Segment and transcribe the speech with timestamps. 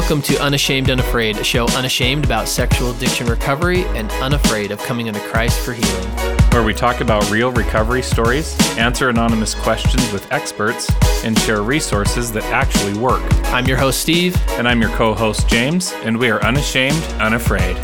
[0.00, 5.08] Welcome to Unashamed Unafraid, a show unashamed about sexual addiction recovery and unafraid of coming
[5.08, 6.08] unto Christ for healing.
[6.52, 10.90] where we talk about real recovery stories, answer anonymous questions with experts,
[11.22, 13.22] and share resources that actually work.
[13.52, 14.34] I'm your host, Steve.
[14.52, 17.76] And I'm your co host, James, and we are unashamed, unafraid.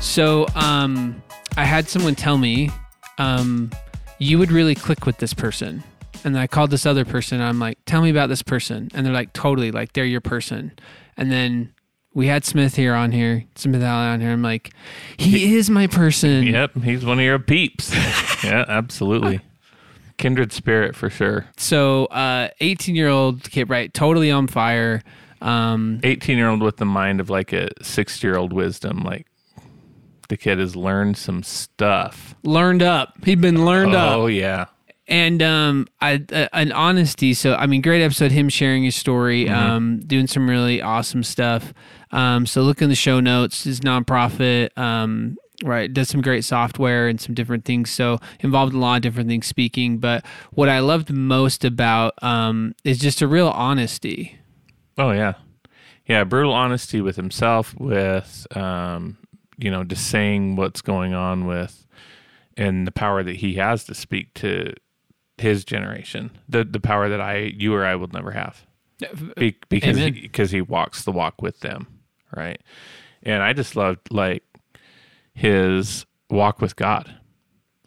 [0.00, 1.22] So, um,
[1.56, 2.68] I had someone tell me,
[3.18, 3.70] um,
[4.22, 5.82] you would really click with this person.
[6.24, 7.40] And then I called this other person.
[7.40, 8.88] And I'm like, tell me about this person.
[8.94, 10.72] And they're like, totally, like they're your person.
[11.16, 11.74] And then
[12.14, 14.30] we had Smith here on here, Smith Alley on here.
[14.30, 14.72] I'm like,
[15.16, 16.44] he is my person.
[16.44, 17.92] Yep, he's one of your peeps.
[18.44, 19.40] yeah, absolutely.
[20.18, 21.46] Kindred spirit for sure.
[21.56, 23.92] So, uh, 18 year old kid, right?
[23.92, 25.02] Totally on fire.
[25.40, 28.98] Um, 18 year old with the mind of like a 60 year old wisdom.
[29.02, 29.26] Like
[30.32, 32.34] the kid has learned some stuff.
[32.42, 33.22] learned up.
[33.22, 34.16] He'd been learned up.
[34.16, 34.64] Oh, yeah.
[35.06, 39.48] and um I, uh, an honesty so i mean great episode him sharing his story
[39.48, 41.74] um doing some really awesome stuff
[42.12, 47.08] um so look in the show notes his nonprofit um right does some great software
[47.08, 50.68] and some different things so involved in a lot of different things speaking but what
[50.68, 54.38] i loved most about um is just a real honesty
[54.96, 55.34] Oh yeah,
[56.06, 56.22] yeah.
[56.24, 59.16] Brutal honesty with himself, with um,
[59.62, 61.86] you know, just saying what's going on with,
[62.56, 64.74] and the power that he has to speak to
[65.38, 66.30] his generation.
[66.48, 68.66] The the power that I, you or I, will never have,
[69.36, 70.18] Be, because Amen.
[70.20, 71.86] because he, walks the walk with them,
[72.36, 72.60] right?
[73.22, 74.42] And I just loved like
[75.34, 77.14] his walk with God,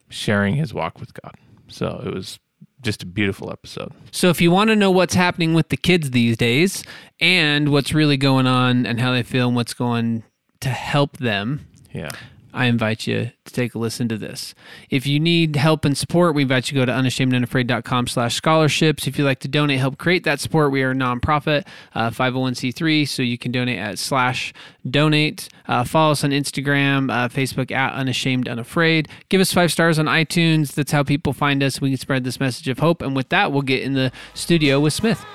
[0.09, 1.35] sharing his walk with God.
[1.67, 2.39] So it was
[2.81, 3.91] just a beautiful episode.
[4.11, 6.83] So if you want to know what's happening with the kids these days
[7.19, 10.23] and what's really going on and how they feel and what's going
[10.65, 12.09] to help them, Yeah.
[12.57, 14.55] I invite you to take a listen to this.
[14.89, 19.07] If you need help and support, we invite you to go to unashamedandunafraid.com slash scholarships.
[19.07, 23.05] If you'd like to donate, help create that support, we are a nonprofit, uh, 501c3,
[23.09, 24.53] so you can donate at slash
[24.89, 25.49] donate.
[25.67, 29.09] Uh, follow us on Instagram, uh, Facebook at unashamed unafraid.
[29.27, 30.73] Give us five stars on iTunes.
[30.75, 31.81] That's how people find us.
[31.81, 33.01] We can spread this message of hope.
[33.01, 35.25] And with that, we'll get in the studio with Smith.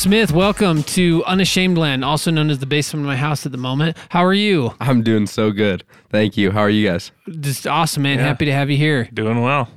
[0.00, 3.58] Smith, welcome to Unashamed Land, also known as the basement of my house at the
[3.58, 3.98] moment.
[4.08, 4.72] How are you?
[4.80, 5.84] I'm doing so good.
[6.08, 6.52] Thank you.
[6.52, 7.12] How are you guys?
[7.28, 8.18] Just awesome, man.
[8.18, 9.10] Happy to have you here.
[9.12, 9.68] Doing well.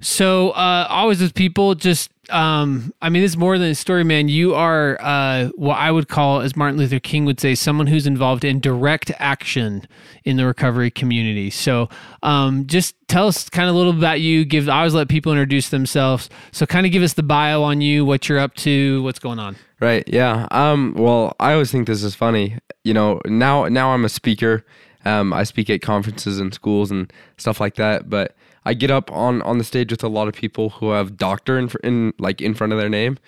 [0.00, 4.28] So, uh, always with people, just, um, I mean, it's more than a story, man.
[4.28, 8.06] You are uh, what I would call, as Martin Luther King would say, someone who's
[8.06, 9.86] involved in direct action
[10.24, 11.50] in the recovery community.
[11.50, 11.88] So,
[12.22, 14.44] um, just tell us kind of a little about you.
[14.44, 16.28] Give, I always let people introduce themselves.
[16.52, 19.38] So, kind of give us the bio on you, what you're up to, what's going
[19.38, 19.56] on.
[19.80, 20.04] Right.
[20.06, 20.46] Yeah.
[20.50, 20.94] Um.
[20.96, 22.58] Well, I always think this is funny.
[22.84, 24.64] You know, now now I'm a speaker.
[25.04, 25.32] Um.
[25.32, 28.08] I speak at conferences and schools and stuff like that.
[28.08, 28.36] But
[28.66, 31.58] I get up on on the stage with a lot of people who have doctor
[31.58, 33.18] in, in like in front of their name,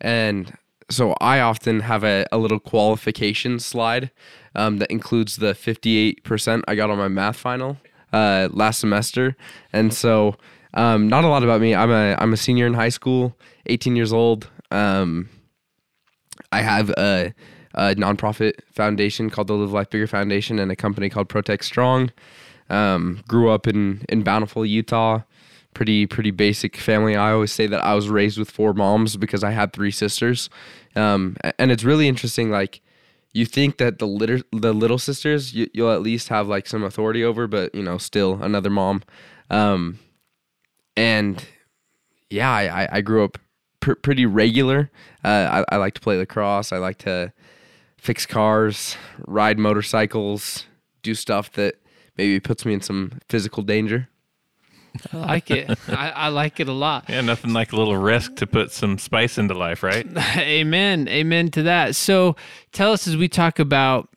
[0.00, 0.52] and
[0.90, 4.10] so I often have a, a little qualification slide
[4.54, 7.76] um, that includes the 58% I got on my math final
[8.12, 9.36] uh, last semester.
[9.72, 10.36] And so,
[10.74, 11.74] um, not a lot about me.
[11.74, 13.36] I'm a I'm a senior in high school,
[13.66, 14.50] 18 years old.
[14.70, 15.28] Um,
[16.50, 17.34] I have a,
[17.74, 22.10] a nonprofit foundation called the Live Life Bigger Foundation and a company called Protect Strong.
[22.70, 25.22] Um, grew up in in Bountiful, Utah.
[25.74, 27.16] Pretty pretty basic family.
[27.16, 30.50] I always say that I was raised with four moms because I had three sisters,
[30.96, 32.50] um, and it's really interesting.
[32.50, 32.80] Like
[33.32, 36.82] you think that the little the little sisters you, you'll at least have like some
[36.82, 39.02] authority over, but you know still another mom.
[39.50, 39.98] Um,
[40.96, 41.44] and
[42.30, 43.38] yeah, I, I, I grew up
[43.80, 44.90] pr- pretty regular.
[45.24, 46.72] Uh, I, I like to play lacrosse.
[46.72, 47.32] I like to
[47.96, 48.96] fix cars,
[49.26, 50.66] ride motorcycles,
[51.02, 51.76] do stuff that
[52.18, 54.08] maybe puts me in some physical danger.
[55.12, 55.78] I like it.
[55.88, 57.04] I, I like it a lot.
[57.08, 60.06] Yeah, nothing like a little risk to put some spice into life, right?
[60.36, 61.08] Amen.
[61.08, 61.94] Amen to that.
[61.94, 62.36] So
[62.72, 64.08] tell us as we talk about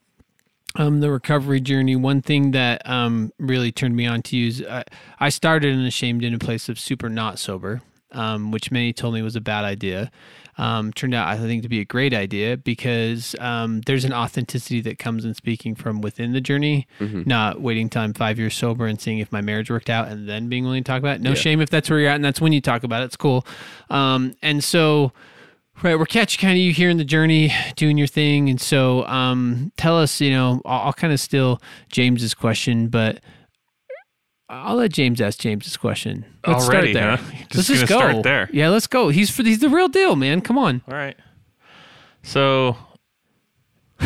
[0.75, 4.63] um, the recovery journey, one thing that um, really turned me on to you is
[4.67, 4.83] I,
[5.19, 7.81] I started in ashamed in a place of super not sober,
[8.11, 10.11] um, which many told me was a bad idea.
[10.57, 14.81] Um, turned out, I think, to be a great idea because um, there's an authenticity
[14.81, 16.87] that comes in speaking from within the journey,
[17.25, 20.27] not waiting till I'm five years sober and seeing if my marriage worked out and
[20.27, 21.21] then being willing to talk about it.
[21.21, 23.05] No shame if that's where you're at and that's when you talk about it.
[23.05, 23.45] It's cool.
[23.89, 25.13] Um, and so,
[25.83, 29.03] Right, we're catching kind of you here in the journey, doing your thing, and so
[29.07, 30.21] um, tell us.
[30.21, 31.59] You know, I'll, I'll kind of steal
[31.89, 33.19] James's question, but
[34.51, 36.25] I'll let James ask James James's question.
[36.45, 37.25] Let's Already, start there.
[37.25, 37.45] huh?
[37.51, 38.49] Just let's just go start there.
[38.51, 39.09] Yeah, let's go.
[39.09, 40.41] He's for he's the real deal, man.
[40.41, 40.81] Come on.
[40.87, 41.17] All right.
[42.23, 42.75] So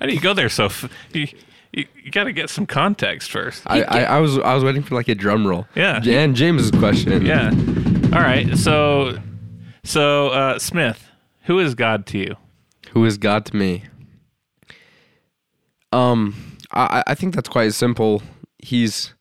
[0.00, 0.66] How do you go there so?
[0.66, 1.28] F- you
[1.72, 3.62] you, you got to get some context first.
[3.66, 5.66] I, I, I was I was waiting for like a drum roll.
[5.74, 6.00] Yeah.
[6.04, 7.24] And James's question.
[7.26, 7.50] Yeah.
[8.12, 8.56] All right.
[8.56, 9.18] So,
[9.82, 11.08] so uh, Smith,
[11.42, 12.36] who is God to you?
[12.90, 13.84] Who is God to me?
[15.94, 16.34] Um,
[16.72, 18.22] I I think that's quite simple.
[18.58, 19.14] He's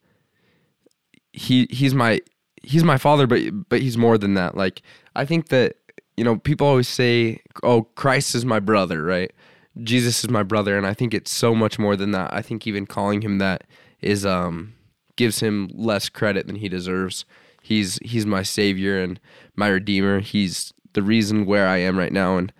[1.34, 2.20] he he's my
[2.64, 4.58] he's my father, but but he's more than that.
[4.58, 4.82] Like
[5.16, 5.76] I think that
[6.18, 9.32] you know people always say, "Oh, Christ is my brother," right?
[9.84, 12.34] Jesus is my brother, and I think it's so much more than that.
[12.34, 13.66] I think even calling him that
[14.02, 14.74] is um
[15.16, 17.26] gives him less credit than he deserves.
[17.62, 19.20] He's he's my savior and
[19.56, 20.22] my redeemer.
[20.22, 22.52] He's the reason where I am right now, and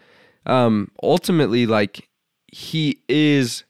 [0.46, 2.10] um ultimately, like
[2.48, 3.64] he is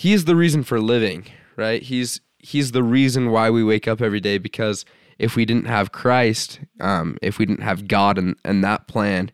[0.00, 1.26] he is the reason for living,
[1.56, 1.82] right?
[1.82, 4.86] He's he's the reason why we wake up every day because
[5.18, 9.30] if we didn't have Christ, um, if we didn't have God and, and that plan,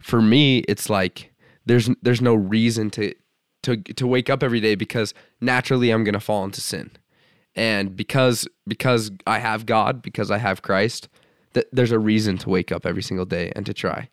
[0.00, 1.32] for me, it's like
[1.66, 3.14] there's there's no reason to
[3.62, 6.90] to to wake up every day because naturally I'm gonna fall into sin,
[7.54, 11.08] and because because I have God, because I have Christ,
[11.52, 14.08] that there's a reason to wake up every single day and to try,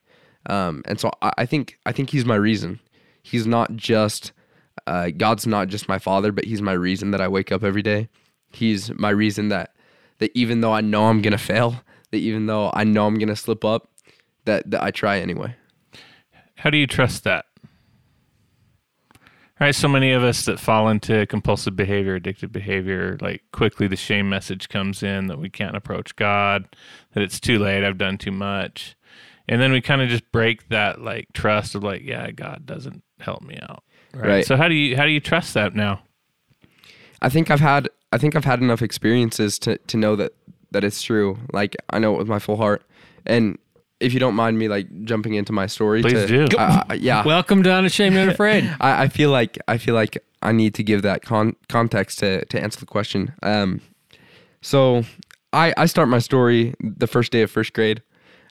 [0.46, 2.80] um, and so I, I think I think He's my reason.
[3.24, 4.34] He's not just
[4.90, 7.84] uh, God's not just my father, but He's my reason that I wake up every
[7.84, 8.10] day.
[8.50, 9.76] He's my reason that
[10.18, 11.76] that even though I know I'm gonna fail,
[12.12, 13.92] that even though I know I'm gonna slip up,
[14.46, 15.56] that that I try anyway.
[16.56, 17.46] How do you trust that?
[19.62, 23.88] All right, so many of us that fall into compulsive behavior, addictive behavior, like quickly
[23.88, 26.66] the shame message comes in that we can't approach God,
[27.14, 28.96] that it's too late, I've done too much.
[29.50, 33.04] And then we kind of just break that like trust of like, yeah, God doesn't
[33.20, 33.84] help me out.
[34.14, 34.28] Right.
[34.28, 34.46] Right.
[34.46, 36.02] So how do you how do you trust that now?
[37.22, 40.34] I think I've had I think I've had enough experiences to to know that
[40.72, 41.38] that it's true.
[41.54, 42.84] Like I know it with my full heart.
[43.26, 43.58] And
[44.00, 46.58] if you don't mind me like jumping into my story, Please to, do.
[46.58, 48.64] I- I- yeah, Welcome to Unashamed and Afraid.
[48.80, 52.46] I, I feel like I feel like I need to give that con- context to
[52.46, 53.34] to answer the question.
[53.44, 53.82] Um,
[54.62, 55.04] so
[55.54, 58.02] I I start my story the first day of first grade.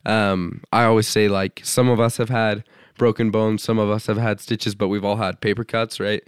[0.06, 2.64] Um, I always say like some of us have had
[2.98, 6.22] broken bones, some of us have had stitches, but we've all had paper cuts, right?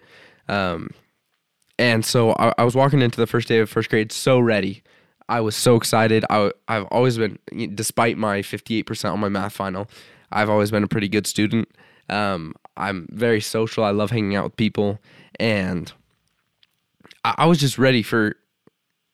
[0.48, 0.90] Um,
[1.78, 4.82] and so I, I was walking into the first day of first grade so ready.
[5.28, 6.24] I was so excited.
[6.28, 7.38] I, I've always been,
[7.74, 9.88] despite my 58% on my math final,
[10.32, 11.68] I've always been a pretty good student.
[12.08, 13.84] Um, I'm very social.
[13.84, 14.98] I love hanging out with people.
[15.38, 15.92] And
[17.24, 18.34] I, I was just ready for,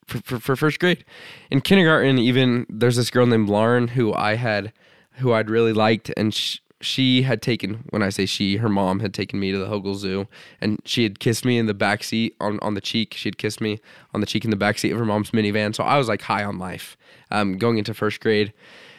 [0.06, 1.04] for, for, for first grade.
[1.50, 4.72] In kindergarten, even there's this girl named Lauren who I had,
[5.18, 6.10] who I'd really liked.
[6.16, 6.34] And
[6.80, 9.94] she had taken, when I say she, her mom had taken me to the Hogle
[9.94, 10.28] Zoo
[10.60, 13.14] and she had kissed me in the back seat on, on the cheek.
[13.14, 13.80] She had kissed me
[14.12, 15.74] on the cheek in the back seat of her mom's minivan.
[15.74, 16.96] So I was like high on life
[17.30, 18.52] um, going into first grade.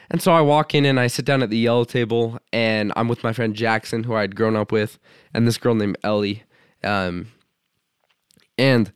[0.10, 3.08] And so I walk in and I sit down at the yellow table and I'm
[3.08, 4.98] with my friend Jackson, who I'd grown up with,
[5.34, 6.44] and this girl named Ellie.
[6.84, 7.28] Um,
[8.58, 8.92] and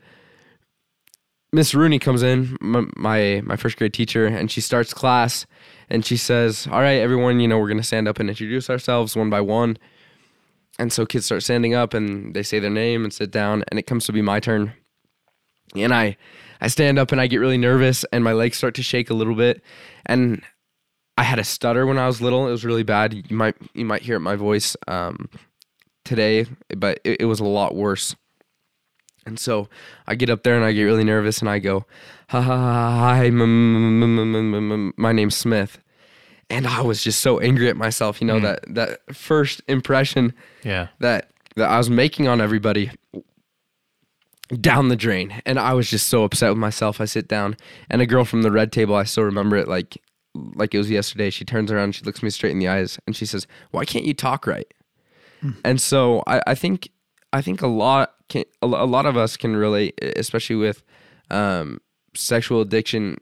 [1.54, 5.46] Miss Rooney comes in, my, my my first grade teacher, and she starts class,
[5.92, 9.16] and she says, "All right, everyone, you know, we're gonna stand up and introduce ourselves
[9.16, 9.78] one by one."
[10.80, 13.78] And so kids start standing up and they say their name and sit down, and
[13.78, 14.74] it comes to be my turn.
[15.76, 16.18] And I
[16.62, 19.14] I stand up and I get really nervous, and my legs start to shake a
[19.14, 19.62] little bit,
[20.06, 20.42] and
[21.18, 22.48] I had a stutter when I was little.
[22.48, 23.14] It was really bad.
[23.30, 25.30] You might you might hear it my voice um,
[26.06, 26.46] today,
[26.76, 28.16] but it, it was a lot worse.
[29.26, 29.70] And so
[30.08, 31.86] I get up there and I get really nervous and I go,
[32.30, 35.80] hi, my name's Smith.
[36.50, 38.44] And I was just so angry at myself, you know, hmm.
[38.44, 40.88] that, that first impression Yeah.
[41.00, 42.92] that, that I was making on everybody
[44.60, 45.42] down the drain.
[45.46, 47.00] And I was just so upset with myself.
[47.00, 47.56] I sit down
[47.90, 49.98] and a girl from the red table, I still remember it like,
[50.34, 51.30] like it was yesterday.
[51.30, 54.06] She turns around, she looks me straight in the eyes and she says, why can't
[54.06, 54.68] you talk right?
[55.42, 55.52] Hmm.
[55.64, 56.90] And so I, I think
[57.34, 60.84] I think a lot can a, a lot of us can relate, especially with
[61.30, 61.80] um,
[62.16, 63.18] sexual addiction.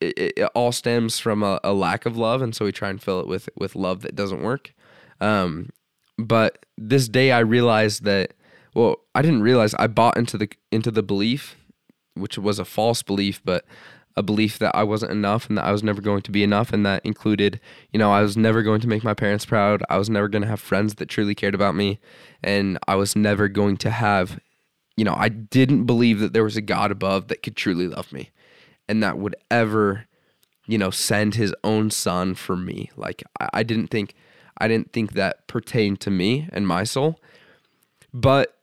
[0.00, 2.90] It, it, it all stems from a, a lack of love, and so we try
[2.90, 4.72] and fill it with with love that doesn't work.
[5.20, 5.70] Um,
[6.18, 8.34] but this day, I realized that.
[8.72, 11.56] Well, I didn't realize I bought into the into the belief,
[12.14, 13.64] which was a false belief, but
[14.16, 16.72] a belief that I wasn't enough and that I was never going to be enough.
[16.72, 17.60] And that included,
[17.92, 19.82] you know, I was never going to make my parents proud.
[19.88, 22.00] I was never going to have friends that truly cared about me.
[22.42, 24.38] And I was never going to have,
[25.00, 28.12] you know, I didn't believe that there was a God above that could truly love
[28.12, 28.28] me
[28.86, 30.04] and that would ever,
[30.66, 32.90] you know, send his own son for me.
[32.98, 34.12] Like, I, I didn't think,
[34.58, 37.18] I didn't think that pertained to me and my soul.
[38.12, 38.58] But,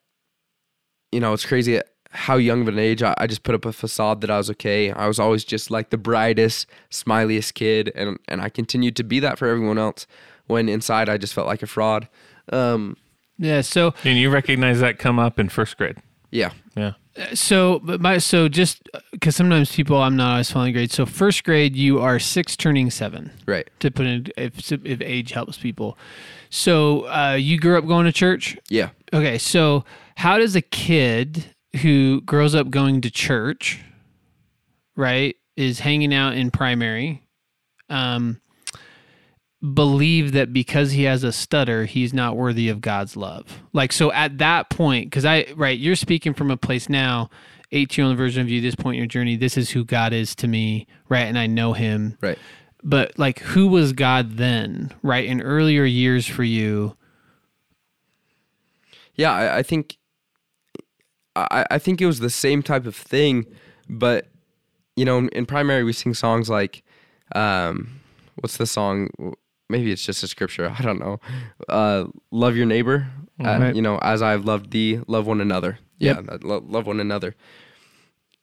[1.12, 3.74] you know, it's crazy how young of an age I, I just put up a
[3.74, 4.91] facade that I was okay.
[4.91, 9.20] I was always just like the brightest, smiliest kid, and and I continued to be
[9.22, 10.06] that for everyone else.
[10.46, 12.08] When inside I just felt like a fraud.
[12.53, 12.96] Um,
[13.39, 13.62] Yeah.
[13.62, 15.98] So And you recognize that come up in first grade.
[16.31, 16.93] Yeah, Yeah.
[17.34, 20.91] so but my so just because sometimes people I'm not always following grade.
[20.91, 23.67] So first grade you are six turning seven right.
[23.79, 25.98] to put in if if age helps people.
[26.50, 28.57] So uh, you grew up going to church.
[28.69, 28.89] Yeah.
[29.13, 29.38] Okay.
[29.38, 29.84] So
[30.15, 31.46] how does a kid
[31.81, 33.79] who grows up going to church,
[34.96, 37.24] right, is hanging out in primary,
[37.89, 38.39] um,
[39.74, 43.62] believe that because he has a stutter, he's not worthy of God's love?
[43.74, 47.30] Like, so at that point, because I, right, you're speaking from a place now,
[47.72, 50.14] 18 year old version of you, this point in your journey, this is who God
[50.14, 51.24] is to me, right?
[51.26, 52.18] And I know him.
[52.22, 52.38] Right.
[52.84, 55.26] But like, who was God then, right?
[55.26, 56.96] In earlier years for you,
[59.16, 59.98] Yeah, I, I think
[61.36, 63.46] I, I think it was the same type of thing,
[63.90, 64.28] but
[64.96, 66.84] you know, in, in primary we sing songs like
[67.36, 68.00] um
[68.36, 69.10] what's the song
[69.70, 71.20] maybe it's just a scripture, I don't know.
[71.70, 73.08] Uh love your neighbor,
[73.44, 73.76] uh, Right.
[73.76, 75.80] you know, as I've loved thee, love one another.
[76.00, 77.36] Yeah, lo- love one another.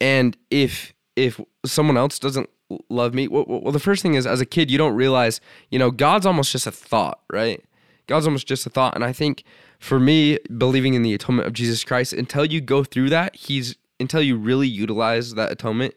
[0.01, 2.51] And if if someone else doesn't
[2.91, 5.41] love me, well, well, the first thing is as a kid you don't realize,
[5.71, 7.63] you know, God's almost just a thought, right?
[8.07, 9.45] God's almost just a thought, and I think
[9.79, 13.77] for me, believing in the atonement of Jesus Christ, until you go through that, He's
[14.01, 15.95] until you really utilize that atonement,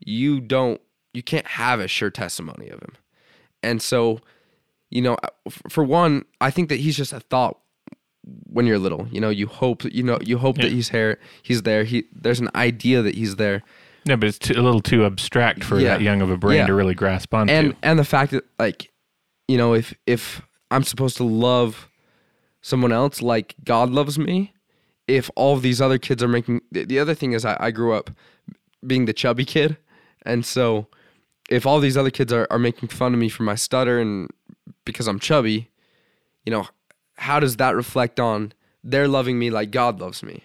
[0.00, 0.80] you don't,
[1.14, 2.92] you can't have a sure testimony of Him.
[3.62, 4.20] And so,
[4.90, 5.28] you know, uh,
[5.68, 7.58] for one, I think that He's just a thought
[8.24, 9.06] when you're little.
[9.10, 11.84] You know, you hope, you know, you hope that He's here, He's there.
[11.84, 13.62] He there's an idea that He's there.
[14.04, 15.90] Yeah, but it's too, a little too abstract for Yeah.
[15.96, 16.66] that young of a brain Yeah.
[16.66, 17.52] to really grasp onto.
[17.52, 18.92] and and the fact that like
[19.48, 21.88] you know if if i'm supposed to love
[22.62, 24.52] someone else like god loves me
[25.08, 27.92] if all these other kids are making the, the other thing is I, I grew
[27.94, 28.10] up
[28.86, 29.76] being the chubby kid
[30.24, 30.86] and so
[31.50, 34.28] if all these other kids are, are making fun of me for my stutter and
[34.86, 35.68] because i'm chubby
[36.46, 36.66] you know
[37.18, 38.52] how does that reflect on
[38.82, 40.42] they're loving me like god loves me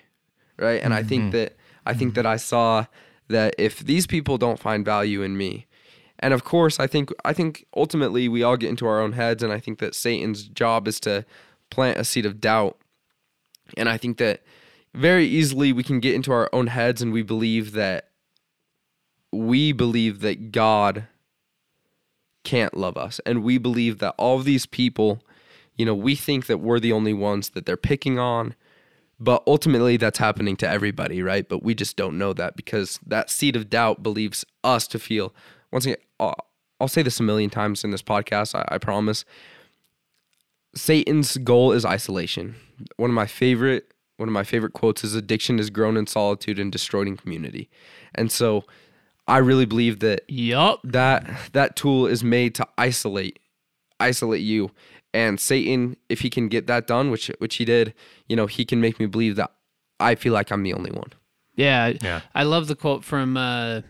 [0.58, 0.82] right?
[0.84, 1.32] And i think mm-hmm.
[1.32, 1.56] that
[1.86, 2.34] i think that mm-hmm.
[2.34, 2.86] i saw
[3.30, 5.68] that if these people don't find value in me
[6.22, 9.42] and of course, I think I think ultimately we all get into our own heads,
[9.42, 11.26] and I think that Satan's job is to
[11.72, 12.78] plant a seed of doubt.
[13.76, 14.44] And I think that
[14.94, 18.10] very easily we can get into our own heads, and we believe that
[19.32, 21.08] we believe that God
[22.44, 25.22] can't love us, and we believe that all of these people,
[25.76, 28.56] you know, we think that we're the only ones that they're picking on.
[29.20, 31.48] But ultimately, that's happening to everybody, right?
[31.48, 35.32] But we just don't know that because that seed of doubt believes us to feel.
[35.72, 36.36] Once again, I'll,
[36.80, 39.24] I'll say this a million times in this podcast, I, I promise.
[40.74, 42.56] Satan's goal is isolation.
[42.98, 46.60] One of my favorite one of my favorite quotes is addiction is grown in solitude
[46.60, 47.72] and destroyed in community.
[48.14, 48.66] And so
[49.32, 50.80] I really believe that yup.
[50.84, 53.40] that that tool is made to isolate
[54.00, 54.72] isolate you
[55.14, 57.94] and satan if he can get that done which which he did
[58.28, 59.52] you know he can make me believe that
[60.00, 61.12] i feel like i'm the only one
[61.56, 61.94] Yeah.
[62.02, 62.22] Yeah.
[62.34, 63.82] I love the quote from uh,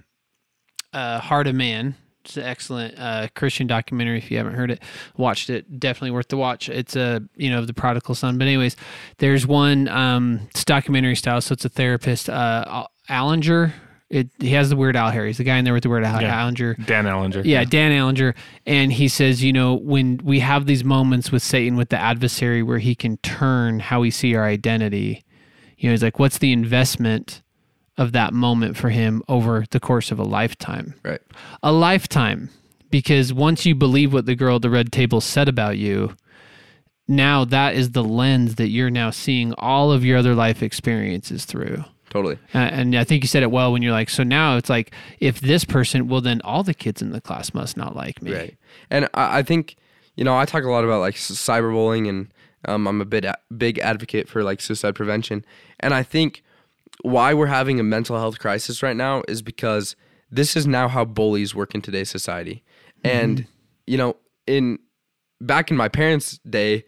[0.93, 1.95] uh, Heart of Man.
[2.25, 4.17] It's an excellent uh, Christian documentary.
[4.17, 4.83] If you haven't heard it,
[5.15, 6.69] watched it, definitely worth the watch.
[6.69, 8.37] It's a you know the prodigal son.
[8.37, 8.75] But anyways,
[9.19, 11.39] there's one um, it's documentary style.
[11.41, 13.73] So it's a therapist, uh, Allender.
[14.11, 15.25] It he has the weird Al hair.
[15.25, 16.43] He's the guy in there with the weird Al Yeah.
[16.43, 16.73] Allender.
[16.85, 17.41] Dan Allender.
[17.45, 18.35] Yeah, Dan Allender.
[18.65, 22.61] And he says, you know, when we have these moments with Satan, with the adversary,
[22.61, 25.23] where he can turn how we see our identity,
[25.77, 27.41] you know, he's like, what's the investment
[27.97, 30.93] of that moment for him over the course of a lifetime?
[31.03, 31.21] right
[31.63, 32.49] A lifetime.
[32.89, 36.17] Because once you believe what the girl at the red table said about you,
[37.07, 41.45] now that is the lens that you're now seeing all of your other life experiences
[41.45, 41.85] through.
[42.11, 42.35] Totally.
[42.53, 44.93] Uh, and I think you said it well when you're like, so now it's like,
[45.19, 48.33] if this person, well, then all the kids in the class must not like me.
[48.35, 48.57] right.
[48.91, 49.75] And I, I think
[50.17, 52.33] you know i talk a lot about like cyberbullying and
[52.65, 55.43] um, i'm a bit a- big advocate for like suicide prevention.
[55.79, 56.43] And i think
[57.01, 59.95] why we're having a mental health crisis right now is because
[60.29, 62.61] this is now how bullies work in today's society.
[63.03, 63.47] And
[63.87, 64.79] you know in
[65.39, 66.83] back in my parents' day,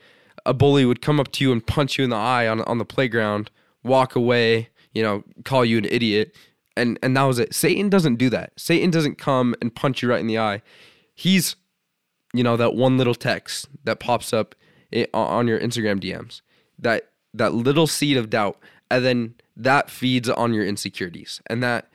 [0.46, 2.78] a bully would come up to you and punch you in the eye on on
[2.78, 3.50] the playground,
[3.84, 6.36] walk away, you know, call you an idiot,
[6.76, 7.54] and and that was it.
[7.54, 8.54] Satan doesn't do that.
[8.58, 10.62] Satan doesn't come and punch you right in the eye.
[11.14, 11.56] He's,
[12.34, 14.56] you know, that one little text that pops up
[15.14, 16.42] on your Instagram DMs,
[16.80, 18.58] that that little seed of doubt,
[18.90, 21.90] and then that feeds on your insecurities, and that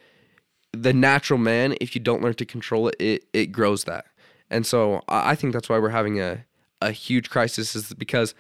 [0.73, 4.07] the natural man, if you don't learn to control it, it it grows that.
[4.51, 6.45] And so I think that's why we're having a
[6.81, 8.35] a huge crisis is because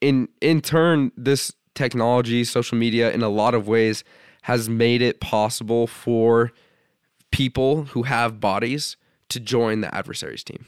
[0.00, 4.04] in in turn this technology, social media in a lot of ways
[4.42, 6.52] has made it possible for
[7.30, 8.96] people who have bodies
[9.28, 10.66] to join the adversaries team.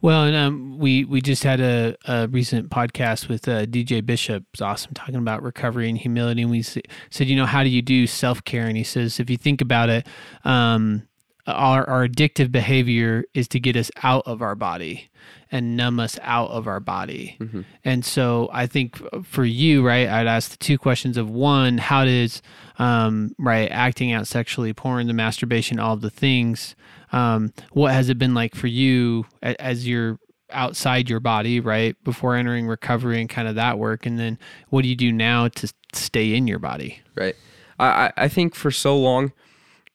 [0.00, 4.44] Well, and um, we we just had a, a recent podcast with uh, DJ Bishop.
[4.52, 6.42] It's awesome talking about recovery and humility.
[6.42, 6.86] And we said,
[7.18, 8.66] you know, how do you do self care?
[8.66, 10.06] And he says, if you think about it,
[10.44, 11.06] um,
[11.46, 15.10] our our addictive behavior is to get us out of our body
[15.52, 17.36] and numb us out of our body.
[17.84, 22.04] And so I think for you, right, I'd ask the two questions of one, how
[22.04, 22.40] does
[22.78, 26.76] um, right acting out sexually, porn, the masturbation, all the things.
[27.12, 30.18] Um, what has it been like for you as you're
[30.52, 34.82] outside your body, right, before entering recovery and kind of that work, and then what
[34.82, 37.00] do you do now to stay in your body?
[37.16, 37.34] right?
[37.78, 39.32] I- I think for so long,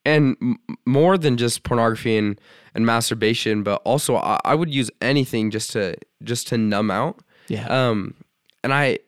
[0.05, 2.39] and m- more than just pornography and,
[2.73, 7.19] and masturbation, but also I, I would use anything just to just to numb out.
[7.47, 7.67] Yeah.
[7.67, 8.13] Um,
[8.63, 8.99] and I,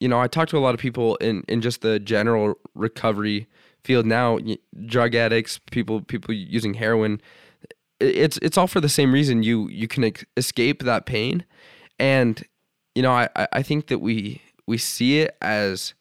[0.00, 3.46] you know, I talk to a lot of people in in just the general recovery
[3.84, 4.38] field now,
[4.86, 7.20] drug addicts, people people using heroin.
[8.00, 9.42] It's it's all for the same reason.
[9.42, 11.44] You you can ex- escape that pain,
[11.98, 12.42] and
[12.94, 15.94] you know, I I I think that we we see it as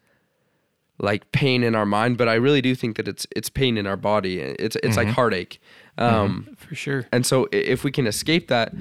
[0.97, 3.85] like pain in our mind, but I really do think that it's it's pain in
[3.85, 4.39] our body.
[4.39, 5.15] It's it's like mm-hmm.
[5.15, 5.61] heartache.
[5.97, 6.15] Mm-hmm.
[6.15, 7.07] Um, for sure.
[7.11, 8.73] and so if we can escape that,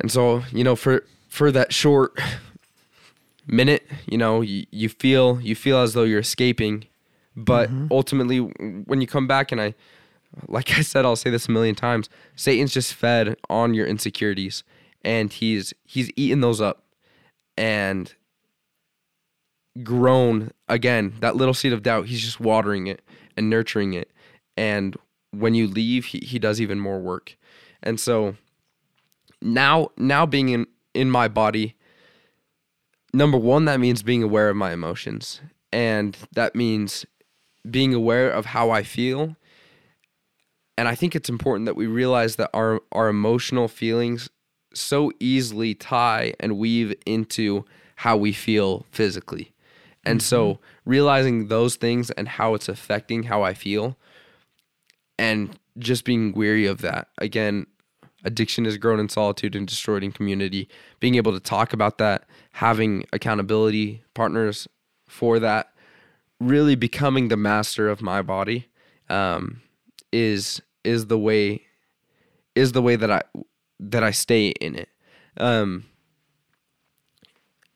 [0.00, 2.18] and so you know for for that short
[3.46, 6.86] minute, you know you, you feel you feel as though you're escaping,
[7.36, 7.86] but mm-hmm.
[7.90, 9.74] ultimately when you come back and I,
[10.48, 12.08] like I said, I'll say this a million times.
[12.34, 14.64] Satan's just fed on your insecurities,
[15.04, 16.82] and he's he's eaten those up,
[17.56, 18.12] and
[19.82, 23.02] grown again that little seed of doubt he's just watering it
[23.36, 24.10] and nurturing it.
[24.56, 24.96] And
[25.30, 27.36] when you leave he, he does even more work.
[27.82, 28.36] And so
[29.40, 31.76] now now being in in my body
[33.12, 35.40] number one that means being aware of my emotions.
[35.72, 37.06] And that means
[37.70, 39.36] being aware of how i feel.
[40.76, 44.28] And i think it's important that we realize that our our emotional feelings
[44.74, 47.64] so easily tie and weave into
[47.96, 49.52] how we feel physically
[50.04, 53.96] and so realizing those things and how it's affecting how I feel
[55.18, 57.08] and just being weary of that.
[57.18, 57.66] Again,
[58.24, 60.68] addiction has grown in solitude and destroyed in community.
[61.00, 64.66] Being able to talk about that, having accountability partners
[65.08, 65.72] for that,
[66.38, 68.68] really becoming the master of my body
[69.08, 69.60] um,
[70.12, 71.62] is is the way
[72.54, 73.22] is the way that I
[73.78, 74.88] that I stay in it.
[75.36, 75.84] Um,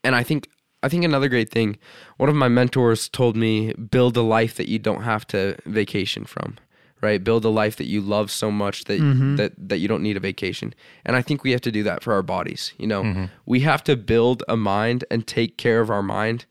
[0.02, 0.48] and I think
[0.84, 1.78] I think another great thing,
[2.18, 6.24] one of my mentors told me, build a life that you don't have to vacation
[6.24, 6.56] from.
[7.00, 7.22] Right?
[7.22, 9.36] Build a life that you love so much that mm-hmm.
[9.36, 10.72] that that you don't need a vacation.
[11.04, 12.72] And I think we have to do that for our bodies.
[12.78, 13.24] You know, mm-hmm.
[13.44, 16.46] we have to build a mind and take care of our mind.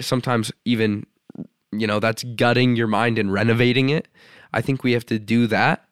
[0.00, 1.04] Sometimes even
[1.72, 4.08] you know, that's gutting your mind and renovating it.
[4.54, 5.86] I think we have to do that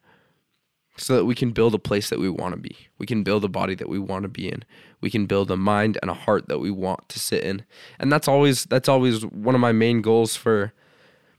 [0.96, 2.76] so that we can build a place that we want to be.
[2.98, 4.64] We can build a body that we want to be in.
[5.00, 7.64] We can build a mind and a heart that we want to sit in.
[7.98, 10.72] And that's always that's always one of my main goals for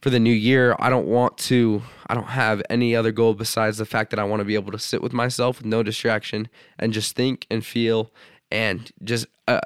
[0.02, 0.76] for the new year.
[0.78, 4.24] I don't want to I don't have any other goal besides the fact that I
[4.24, 7.64] want to be able to sit with myself with no distraction and just think and
[7.64, 8.12] feel
[8.50, 9.60] and just uh,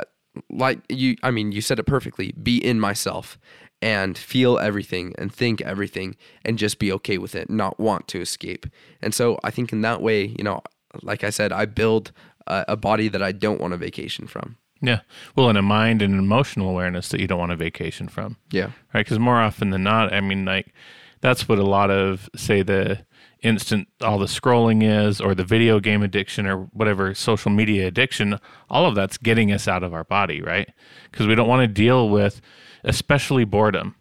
[0.48, 3.38] like you I mean you said it perfectly, be in myself
[3.82, 8.20] and feel everything and think everything and just be okay with it, not want to
[8.20, 8.66] escape.
[9.00, 10.62] And so I think in that way, you know,
[11.02, 12.12] like I said, I build
[12.46, 14.56] a, a body that I don't want a vacation from.
[14.82, 15.00] Yeah.
[15.36, 18.36] Well, and a mind and emotional awareness that you don't want a vacation from.
[18.50, 18.70] Yeah.
[18.94, 19.04] right?
[19.04, 20.72] Because more often than not, I mean, like
[21.20, 23.04] that's what a lot of say the
[23.42, 28.38] instant all the scrolling is, or the video game addiction, or whatever social media addiction.
[28.68, 30.70] All of that's getting us out of our body, right?
[31.10, 32.40] Because we don't want to deal with,
[32.84, 33.94] especially boredom.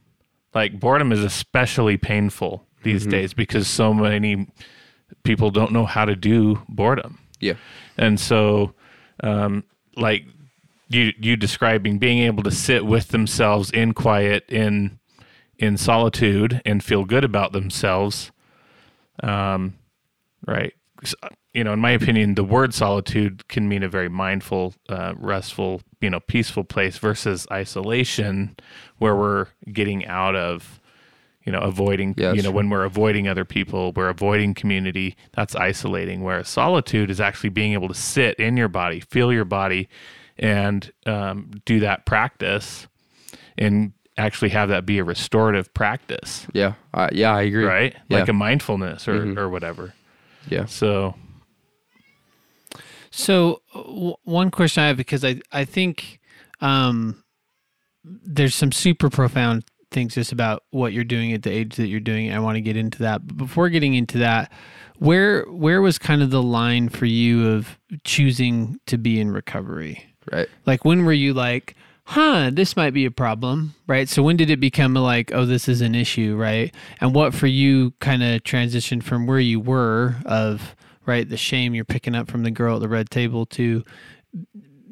[0.53, 4.47] Like boredom is especially painful these days because so many
[5.23, 7.19] people don't know how to do boredom.
[7.39, 7.53] Yeah.
[7.97, 8.73] And so,
[9.21, 9.63] um,
[9.95, 10.25] like
[10.89, 14.99] you you describing being able to sit with themselves in quiet in
[15.57, 18.31] in solitude and feel good about themselves,
[19.21, 19.75] um,
[20.47, 20.73] right?
[21.23, 25.13] Uh, You know, in my opinion, the word solitude can mean a very mindful, uh,
[25.17, 28.55] restful, you know, peaceful place versus isolation,
[28.97, 30.79] where we're getting out of,
[31.43, 35.15] you know, avoiding, Yeah, you know, when we're avoiding other people, we're avoiding community.
[35.33, 36.23] That's isolating.
[36.23, 39.89] Whereas solitude is actually being able to sit in your body, feel your body,
[40.37, 42.87] and um, do that practice,
[43.57, 46.73] and actually have that be a restorative practice, Yeah.
[46.93, 47.63] Uh, yeah, I agree.
[47.65, 47.95] right?
[48.09, 48.19] Yeah.
[48.19, 49.93] Like a mindfulness or or whatever.
[50.49, 50.65] Yeah.
[50.65, 51.15] So
[53.11, 56.19] So, w- one question I have because I I think
[56.61, 57.23] um,
[58.03, 61.99] there's some super profound things just about what you're doing at the age that you're
[61.99, 62.31] doing.
[62.31, 64.51] I want to get into that, but before getting into that,
[64.97, 70.03] where where was kind of the line for you of choosing to be in recovery?
[70.31, 70.47] Right.
[70.65, 71.75] Like when were you like,
[72.09, 74.09] huh, this might be a problem, right?
[74.09, 76.73] So when did it become like, oh, this is an issue, right?
[76.99, 81.75] And what for you kind of transitioned from where you were of right the shame
[81.75, 83.83] you're picking up from the girl at the red table to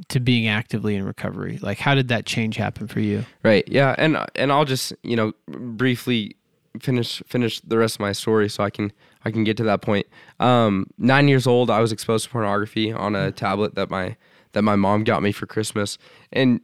[0.09, 1.57] to being actively in recovery?
[1.59, 3.25] Like how did that change happen for you?
[3.41, 3.67] Right.
[3.67, 3.95] Yeah.
[3.97, 6.35] And and I'll just you know briefly
[6.79, 8.93] finish finish the rest of my story so I can
[9.25, 10.05] I can get to that point.
[10.39, 14.17] Um, nine years old, I was exposed to pornography on a tablet that my
[14.53, 15.97] that my mom got me for Christmas.
[16.31, 16.61] And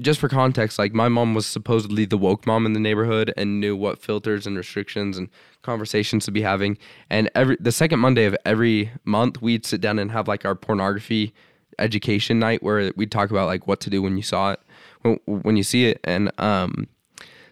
[0.00, 3.60] just for context, like my mom was supposedly the woke mom in the neighborhood and
[3.60, 5.28] knew what filters and restrictions and
[5.62, 6.78] conversations to be having.
[7.10, 10.54] And every the second Monday of every month, we'd sit down and have like our
[10.54, 11.34] pornography
[11.78, 14.60] education night where we'd talk about like what to do when you saw it,
[15.02, 16.00] when, when you see it.
[16.04, 16.88] And um,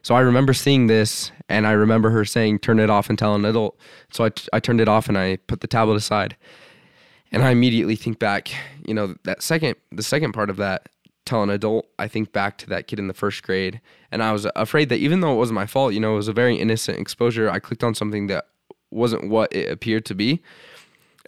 [0.03, 3.35] so I remember seeing this, and I remember her saying, "Turn it off and tell
[3.35, 3.79] an adult."
[4.13, 6.37] So I, I turned it off and I put the tablet aside,
[7.33, 8.51] and I immediately think back,
[8.87, 10.89] you know, that second the second part of that
[11.31, 11.87] tell an adult.
[11.99, 14.99] I think back to that kid in the first grade, and I was afraid that
[14.99, 17.51] even though it wasn't my fault, you know, it was a very innocent exposure.
[17.51, 18.47] I clicked on something that
[18.91, 20.43] wasn't what it appeared to be.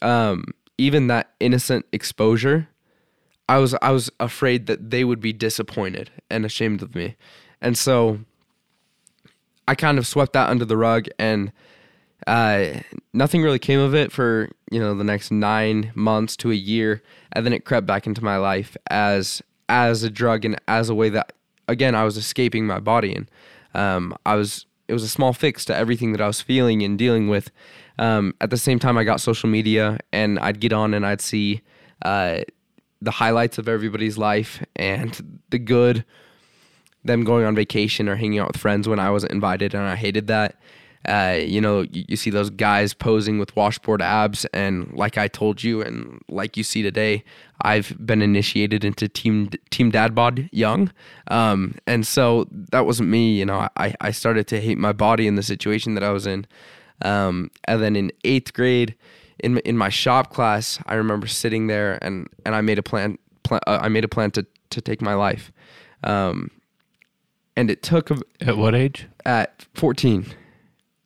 [0.03, 0.45] Um,
[0.79, 2.69] even that innocent exposure,
[3.49, 7.17] I was I was afraid that they would be disappointed and ashamed of me,
[7.61, 8.19] and so
[9.69, 11.53] I kind of swept that under the rug and
[12.27, 12.81] uh,
[13.13, 17.03] nothing really came of it for you know the next nine months to a year,
[17.33, 20.95] and then it crept back into my life as as a drug and as a
[20.95, 21.33] way that
[21.67, 23.31] again I was escaping my body and
[23.75, 26.99] um, I was it was a small fix to everything that I was feeling and
[26.99, 27.51] dealing with.
[27.99, 31.23] Um, at the same time, I got social media and I'd get on and I'd
[31.23, 31.63] see
[32.03, 32.41] uh,
[33.01, 36.05] the highlights of everybody's life and the good
[37.05, 39.97] them going on vacation or hanging out with friends when I wasn't invited, and I
[39.97, 40.57] hated that.
[41.09, 45.27] Uh, you know, you, you, see those guys posing with washboard abs, and like I
[45.27, 47.25] told you, and like you see today,
[47.63, 50.93] I've been initiated into team team dad bod young,
[51.29, 53.35] um, and so that wasn't me.
[53.35, 56.27] You know, I I started to hate my body in the situation that I was
[56.27, 56.47] in,
[57.03, 58.95] um, and then in eighth grade,
[59.41, 63.19] in in my shop class, I remember sitting there and and I made a plan.
[63.43, 65.53] plan uh, I made a plan to to take my life.
[66.05, 66.51] Um,
[67.57, 68.11] and it took
[68.41, 69.07] at what age?
[69.25, 70.27] At 14.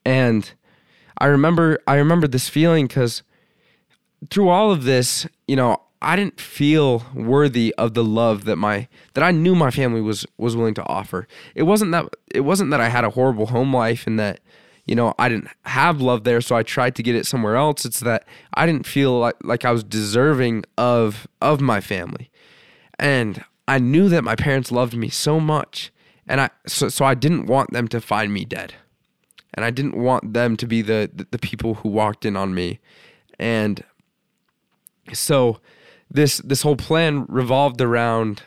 [0.06, 0.52] And
[1.18, 3.24] I remember I remember this feeling cuz
[4.30, 8.86] through all of this, you know, I didn't feel worthy of the love that my
[9.14, 11.26] that I knew my family was was willing to offer.
[11.56, 14.38] It wasn't that it wasn't that I had a horrible home life and that
[14.86, 17.84] you know, I didn't have love there, so I tried to get it somewhere else.
[17.84, 22.30] It's that I didn't feel like, like I was deserving of of my family.
[22.96, 25.90] And I knew that my parents loved me so much
[26.28, 28.74] and I so so I didn't want them to find me dead,
[29.56, 32.78] and I didn't want them to be the the, people who walked in on me,
[33.38, 33.82] and
[35.12, 35.60] so
[36.10, 38.42] this this whole plan revolved around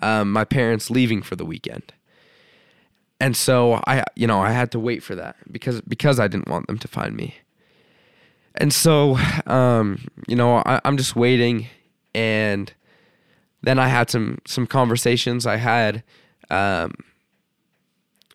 [0.00, 1.92] um, my parents leaving for the weekend,
[3.20, 6.48] and so I you know I had to wait for that because because I didn't
[6.48, 7.36] want them to find me,
[8.54, 11.66] and so um, you know I, I'm just waiting,
[12.14, 12.72] and
[13.62, 16.02] then I had some some conversations I had
[16.50, 16.94] um,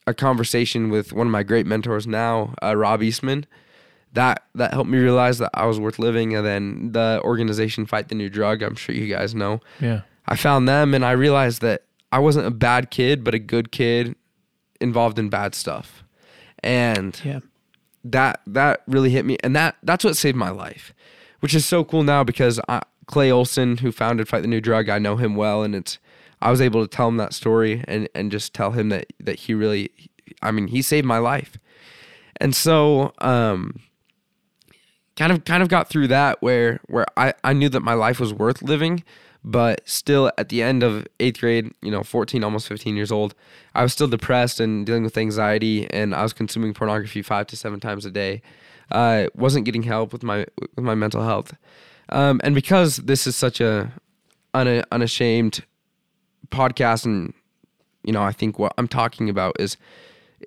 [0.06, 3.46] a conversation with one of my great mentors now, uh, Rob Eastman.
[4.14, 6.36] That that helped me realize that I was worth living.
[6.36, 9.60] And then the organization Fight the New Drug, I'm sure you guys know.
[9.80, 10.02] Yeah.
[10.28, 13.72] I found them and I realized that I wasn't a bad kid, but a good
[13.72, 14.16] kid
[14.80, 16.04] involved in bad stuff.
[16.60, 17.40] And yeah.
[18.04, 19.38] that that really hit me.
[19.44, 20.94] And that that's what saved my life.
[21.40, 24.90] Which is so cool now because I, Clay Olsen, who founded Fight the New Drug,
[24.90, 25.98] I know him well and it's
[26.44, 29.40] I was able to tell him that story and and just tell him that that
[29.40, 29.90] he really
[30.42, 31.58] I mean he saved my life.
[32.38, 33.80] And so um
[35.16, 38.20] kind of kind of got through that where where I I knew that my life
[38.20, 39.04] was worth living
[39.46, 43.36] but still at the end of 8th grade, you know, 14 almost 15 years old,
[43.76, 47.58] I was still depressed and dealing with anxiety and I was consuming pornography 5 to
[47.58, 48.42] 7 times a day.
[48.92, 51.56] I uh, wasn't getting help with my with my mental health.
[52.10, 53.92] Um, and because this is such a
[54.56, 55.64] una, unashamed
[56.50, 57.34] podcast and
[58.04, 59.78] you know i think what i'm talking about is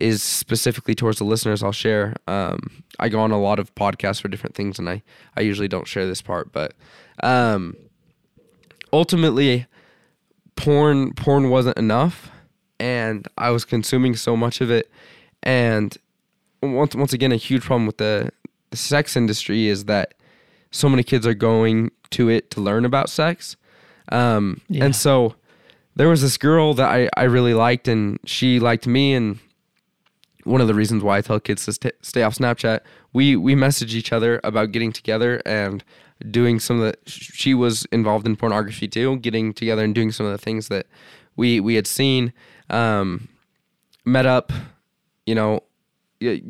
[0.00, 4.20] is specifically towards the listeners i'll share um, i go on a lot of podcasts
[4.20, 5.02] for different things and i
[5.36, 6.74] i usually don't share this part but
[7.22, 7.74] um,
[8.92, 9.66] ultimately
[10.54, 12.30] porn porn wasn't enough
[12.78, 14.90] and i was consuming so much of it
[15.42, 15.96] and
[16.62, 18.30] once once again a huge problem with the,
[18.70, 20.14] the sex industry is that
[20.70, 23.56] so many kids are going to it to learn about sex
[24.12, 24.84] um, yeah.
[24.84, 25.34] and so
[25.96, 29.38] there was this girl that I, I really liked and she liked me and
[30.46, 32.80] one of the reasons why I tell kids to st- stay off Snapchat,
[33.12, 35.82] we we message each other about getting together and
[36.30, 37.10] doing some of the.
[37.10, 40.86] She was involved in pornography too, getting together and doing some of the things that
[41.34, 42.32] we we had seen.
[42.70, 43.28] Um,
[44.04, 44.52] met up,
[45.26, 45.62] you know,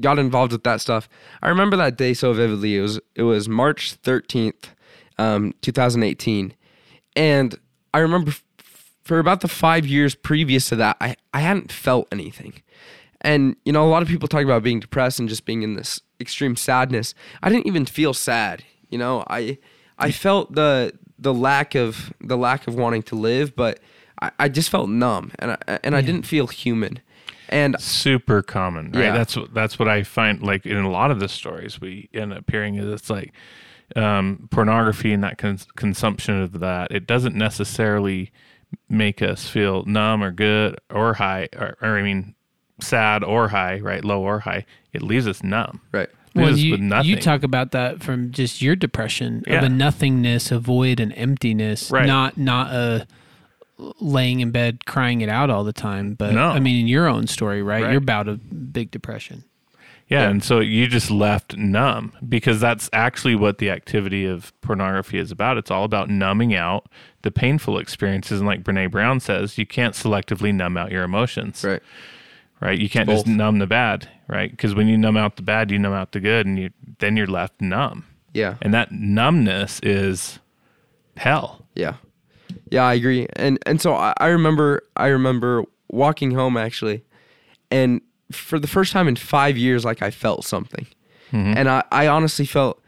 [0.01, 1.09] got involved with that stuff.
[1.43, 2.77] I remember that day so vividly.
[2.77, 4.75] It was it was March thirteenth,
[5.19, 6.55] um, two thousand eighteen,
[7.17, 7.59] and
[7.95, 8.33] I remember
[9.07, 12.55] for about the five years previous to that, I I hadn't felt anything.
[13.21, 15.75] And you know, a lot of people talk about being depressed and just being in
[15.75, 17.15] this extreme sadness.
[17.41, 18.65] I didn't even feel sad.
[18.91, 19.59] You know, I
[19.97, 23.79] I felt the the lack of the lack of wanting to live, but
[24.21, 27.01] I, I just felt numb and I, and I didn't feel human.
[27.49, 29.05] And super common, right?
[29.05, 29.13] Yeah.
[29.13, 30.43] That's what that's what I find.
[30.43, 33.33] Like in a lot of the stories, we end up hearing is it's like
[33.95, 36.91] um, pornography and that cons- consumption of that.
[36.91, 38.33] It doesn't necessarily
[38.89, 42.35] make us feel numb or good or high, or, or I mean,
[42.81, 44.05] sad or high, right?
[44.05, 44.65] Low or high.
[44.93, 45.81] It leaves us numb.
[45.93, 46.09] right.
[46.35, 49.65] Well, you, you talk about that from just your depression of Yeah.
[49.65, 52.07] a nothingness, a void, an emptiness, Right.
[52.07, 53.07] not not a
[53.79, 56.13] laying in bed crying it out all the time.
[56.13, 56.49] But No.
[56.49, 57.83] I mean, in your own story, right?
[57.83, 57.91] Right.
[57.93, 59.45] You're about a big depression.
[60.09, 65.19] Yeah, and so you just left numb because that's actually what the activity of pornography
[65.19, 65.57] is about.
[65.57, 66.89] It's all about numbing out
[67.23, 68.39] the painful experiences.
[68.39, 71.65] And like Brene Brown says, you can't selectively numb out your emotions.
[71.65, 71.83] Right.
[72.61, 72.79] Right.
[72.79, 73.25] You can't Both.
[73.25, 74.51] just numb the bad, right?
[74.51, 77.17] Because when you numb out the bad, you numb out the good, and you then
[77.17, 78.07] you're left numb.
[78.33, 78.57] Yeah.
[78.63, 80.39] And that numbness is
[81.17, 81.67] hell.
[81.75, 81.97] Yeah,
[82.71, 83.27] yeah, I agree.
[83.35, 87.05] And and so I, I remember I remember walking home actually,
[87.71, 88.01] and
[88.33, 90.87] for the first time in five years, like I felt something,
[91.33, 91.55] mm-hmm.
[91.57, 92.81] and I I honestly felt,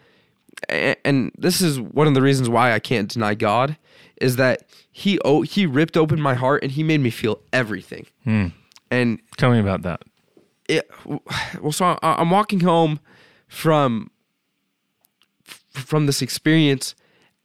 [0.69, 3.77] and this is one of the reasons why I can't deny God,
[4.21, 8.07] is that he oh he ripped open my heart and he made me feel everything,
[8.25, 8.49] hmm.
[8.91, 10.03] and Tell me about that.
[10.69, 10.91] it
[11.61, 13.01] well so i'm walking home
[13.47, 14.11] from
[15.71, 16.95] from this experience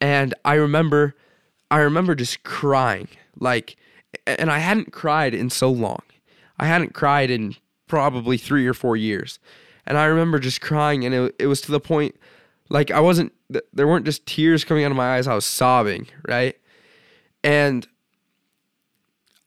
[0.02, 1.16] and i remember
[1.72, 3.08] i remember just crying.
[3.40, 3.78] Like
[4.28, 6.02] and i hadn't cried in so long.
[6.60, 7.56] I hadn't cried in
[7.94, 9.40] probably three or four years.
[9.86, 12.16] And i remember just crying and it, it was to the point
[12.70, 13.34] like i wasn't
[13.74, 16.56] there weren't just tears coming out of my eyes i was sobbing right?
[17.44, 17.86] And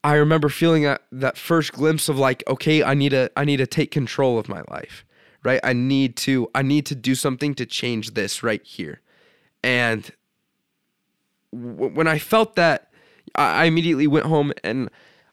[0.04, 3.56] I remember feeling that, that first glimpse of like, okay, I need to I need
[3.56, 5.04] to take control of my life,
[5.42, 5.60] right?
[5.64, 9.00] I need to I need to do something to change this right here,
[9.64, 10.08] and
[11.52, 12.90] w- when I felt that,
[13.34, 14.90] I, I immediately went home and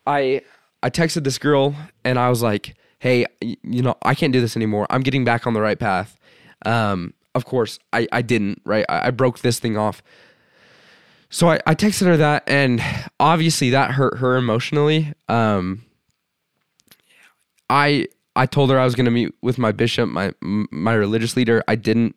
[0.08, 0.41] I
[0.82, 4.56] I texted this girl and I was like, hey, you know, I can't do this
[4.56, 4.88] anymore.
[4.89, 6.18] I'm getting back on the right path.
[6.66, 8.86] Um, of course, I I didn't right.
[8.88, 10.02] I, I broke this thing off.
[11.30, 12.82] So I, I texted her that, and
[13.20, 15.13] obviously that hurt her emotionally.
[15.28, 15.84] Um,
[17.70, 21.36] I I told her I was going to meet with my bishop, my my religious
[21.36, 21.62] leader.
[21.68, 22.16] I didn't,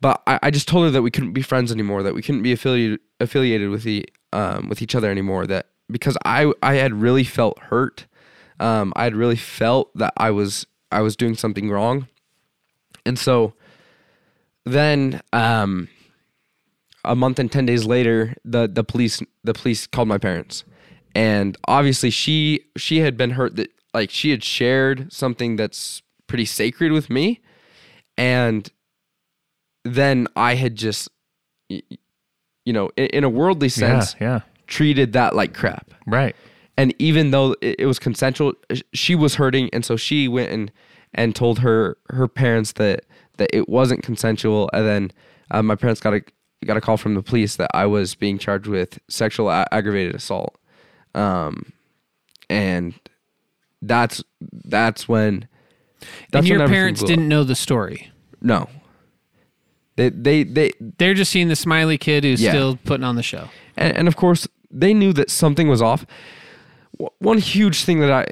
[0.00, 2.42] but I, I just told her that we couldn't be friends anymore, that we couldn't
[2.42, 5.46] be affiliated affiliated with the um, with each other anymore.
[5.46, 8.06] That because I I had really felt hurt,
[8.60, 12.08] um, I had really felt that I was I was doing something wrong,
[13.04, 13.54] and so
[14.64, 15.88] then um,
[17.04, 20.64] a month and 10 days later the the police the police called my parents
[21.14, 26.44] and obviously she she had been hurt that like she had shared something that's pretty
[26.44, 27.40] sacred with me
[28.16, 28.70] and
[29.84, 31.08] then i had just
[31.68, 34.40] you know in, in a worldly sense Yeah, yeah.
[34.66, 36.34] treated that like crap Right.
[36.78, 38.54] And even though it, was consensual
[38.94, 40.72] she was hurting and so she went and
[41.12, 43.04] and told her her parents that
[43.36, 45.10] that it wasn't consensual and then
[45.50, 46.22] uh, my parents got a
[46.64, 50.14] got a call from the police that I was being charged with sexual a- aggravated
[50.14, 50.56] assault
[51.14, 51.72] um
[52.48, 52.94] and
[53.82, 54.22] that's
[54.64, 55.46] that's when
[56.30, 58.10] that's and your when parents didn't know the story.
[58.40, 58.68] no
[59.96, 62.52] they they they They're just seeing the smiley kid who's Yeah.
[62.52, 63.48] still putting on the show.
[63.76, 66.04] and, and of course they knew that something was off
[67.18, 68.26] one huge thing that i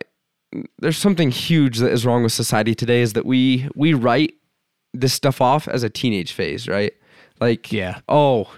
[0.79, 4.35] there's something huge that is wrong with society today is that we we write
[4.95, 6.93] this stuff off as a teenage phase right
[7.41, 8.01] like Yeah.
[8.09, 8.51] oh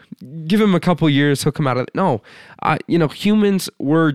[0.46, 2.22] give him a couple years he'll come out of it no
[2.62, 4.12] i you know humans were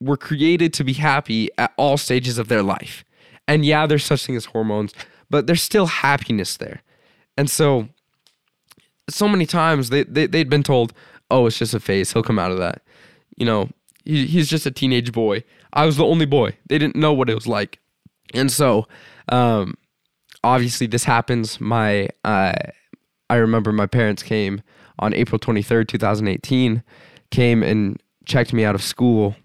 [0.00, 3.04] were created to be happy at all stages of their life
[3.48, 4.92] and yeah there's such thing as hormones
[5.30, 6.82] but there's still happiness there
[7.36, 7.88] and so
[9.08, 10.94] so many times they, they they'd been told,
[11.30, 12.12] "Oh, it's just a phase.
[12.12, 12.82] He'll come out of that."
[13.36, 13.68] You know,
[14.04, 15.44] he, he's just a teenage boy.
[15.72, 16.56] I was the only boy.
[16.68, 17.80] They didn't know what it was like,
[18.32, 18.86] and so
[19.28, 19.76] um,
[20.42, 21.60] obviously this happens.
[21.60, 22.54] My uh,
[23.30, 24.62] I remember my parents came
[24.98, 26.82] on April twenty third, two thousand eighteen,
[27.30, 29.36] came and checked me out of school,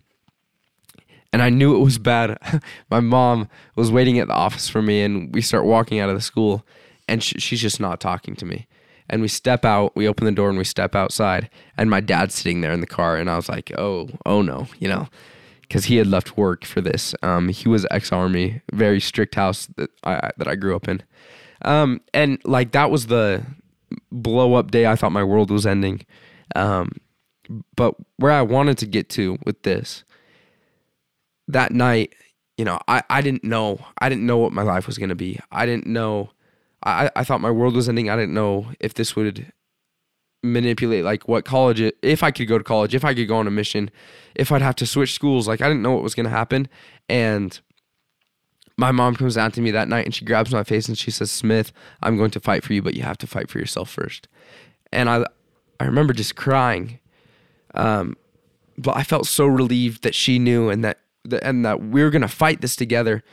[1.34, 2.38] and I knew it was bad.
[2.92, 6.16] my mom was waiting at the office for me, and we start walking out of
[6.16, 6.66] the school,
[7.08, 8.68] and sh- she's just not talking to me.
[9.10, 12.36] And we step out, we open the door, and we step outside, and my dad's
[12.36, 15.08] sitting there in the car, and I was like, oh, oh no, you know,
[15.62, 17.16] because he had left work for this.
[17.24, 21.02] Um, he was ex-army, very strict house that I that I grew up in,
[21.64, 23.44] um, and like that was the
[24.12, 24.86] blow up day.
[24.86, 26.06] I thought my world was ending.
[26.56, 26.92] Um,
[27.76, 30.04] but where I wanted to get to with this,
[31.48, 32.14] that night,
[32.58, 33.80] you know, I, I didn't know.
[34.00, 35.40] I didn't know what my life was going to be.
[35.52, 36.30] I didn't know.
[36.84, 38.10] I, I thought my world was ending.
[38.10, 39.52] I didn't know if this would
[40.42, 43.48] manipulate like what college if I could go to college, if I could go on
[43.48, 43.92] a mission,
[44.36, 45.48] if I'd have to switch schools.
[45.48, 46.68] Like I didn't know what was to happen.
[47.10, 47.60] And
[48.78, 51.12] my mom comes down to me that night and she grabs my face and she
[51.12, 53.90] says, "Smith, I'm going to fight for you, but you have to fight for yourself
[53.90, 54.28] first.
[54.94, 55.26] And I
[55.80, 57.00] I remember just crying.
[57.74, 58.16] Um
[58.78, 61.00] but I felt so relieved that she knew and that,
[61.42, 63.24] and that we were to fight this together.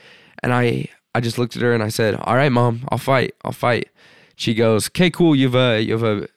[0.42, 3.34] And I I just looked at her and I said, "All right, mom, I'll fight.
[3.44, 3.88] I'll fight."
[4.36, 5.34] She goes, "Okay, cool.
[5.34, 6.28] You've a you have a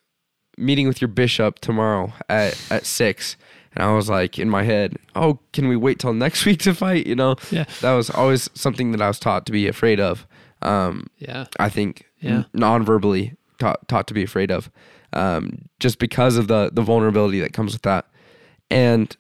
[0.58, 3.36] meeting with your bishop tomorrow at at 6."
[3.76, 6.74] And I was like in my head, "Oh, can we wait till next week to
[6.74, 7.66] fight?" You know, Yeah.
[7.82, 10.26] that was always something that I was taught to be afraid of.
[10.62, 11.46] Um, Yeah.
[11.60, 12.44] I think Yeah.
[12.54, 14.70] non-verbally taught taught to be afraid of,
[15.14, 15.44] um,
[15.80, 18.06] just because of the the vulnerability that comes with that.
[18.72, 19.16] And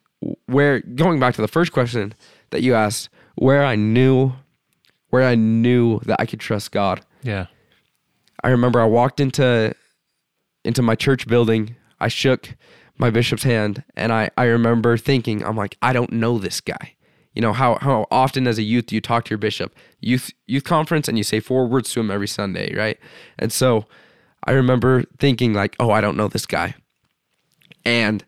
[0.47, 2.13] where going back to the first question
[2.51, 4.33] that you asked, where I knew,
[5.09, 7.01] where I knew that I could trust God.
[7.23, 7.47] Yeah.
[8.43, 9.75] I remember I walked into
[10.63, 11.75] into my church building.
[11.99, 12.55] I shook
[12.97, 16.95] my bishop's hand and I, I remember thinking, I'm like, I don't know this guy.
[17.33, 19.73] You know, how how often as a youth do you talk to your bishop?
[20.01, 22.97] Youth youth conference and you say four words to him every Sunday, right?
[23.37, 23.85] And so
[24.43, 26.75] I remember thinking like, oh, I don't know this guy.
[27.85, 28.25] And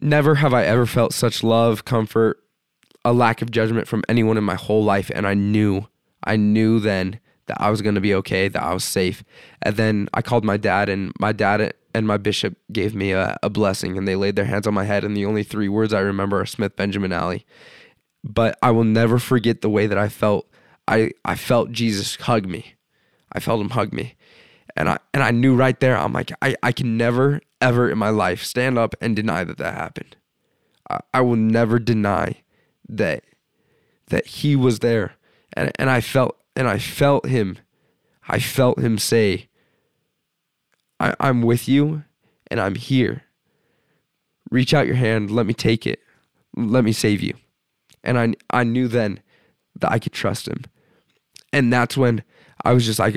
[0.00, 2.43] never have I ever felt such love, comfort,
[3.04, 5.86] a lack of judgment from anyone in my whole life and I knew
[6.24, 9.22] I knew then that I was going to be okay, that I was safe.
[9.62, 13.36] And then I called my dad and my dad and my bishop gave me a,
[13.42, 15.92] a blessing and they laid their hands on my head and the only three words
[15.92, 17.46] I remember are Smith Benjamin Alley.
[18.22, 20.48] But I will never forget the way that I felt
[20.88, 22.74] I I felt Jesus hug me.
[23.32, 24.16] I felt him hug me.
[24.76, 27.98] And I and I knew right there I'm like I I can never ever in
[27.98, 30.16] my life stand up and deny that that happened.
[30.88, 32.42] I, I will never deny
[32.88, 33.24] that
[34.08, 35.14] that he was there
[35.54, 37.58] and and I felt and I felt him
[38.28, 39.48] I felt him say
[41.00, 42.04] I, I'm with you
[42.50, 43.22] and I'm here.
[44.50, 46.00] Reach out your hand, let me take it.
[46.56, 47.34] Let me save you.
[48.02, 49.20] And I I knew then
[49.80, 50.62] that I could trust him.
[51.52, 52.22] And that's when
[52.64, 53.16] I was just like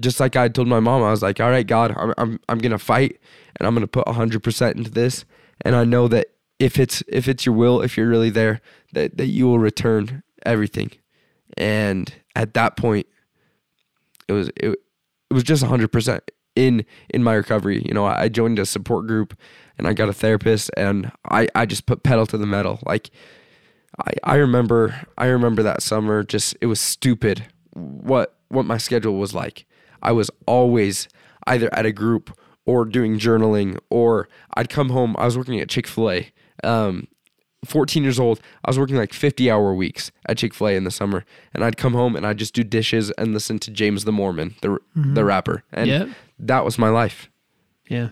[0.00, 2.58] just like I told my mom, I was like, "All right, God, I'm I'm I'm
[2.58, 3.20] gonna fight,
[3.56, 5.24] and I'm gonna put hundred percent into this,
[5.60, 6.28] and I know that
[6.60, 8.60] if it's if it's your will, if you're really there,
[8.92, 10.92] that that you will return everything."
[11.56, 13.06] And at that point,
[14.28, 14.78] it was it,
[15.30, 17.82] it was just hundred percent in in my recovery.
[17.84, 19.36] You know, I joined a support group,
[19.78, 22.78] and I got a therapist, and I I just put pedal to the metal.
[22.86, 23.10] Like
[23.98, 29.16] I I remember I remember that summer, just it was stupid what what my schedule
[29.18, 29.66] was like.
[30.02, 31.08] I was always
[31.46, 35.16] either at a group or doing journaling, or I'd come home.
[35.18, 36.32] I was working at Chick fil A.
[36.64, 37.08] Um,
[37.66, 40.84] 14 years old, I was working like 50 hour weeks at Chick fil A in
[40.84, 41.24] the summer.
[41.52, 44.54] And I'd come home and I'd just do dishes and listen to James the Mormon,
[44.62, 45.62] the, the rapper.
[45.72, 46.08] And Yep.
[46.38, 47.28] that was my life.
[47.88, 48.10] Yeah.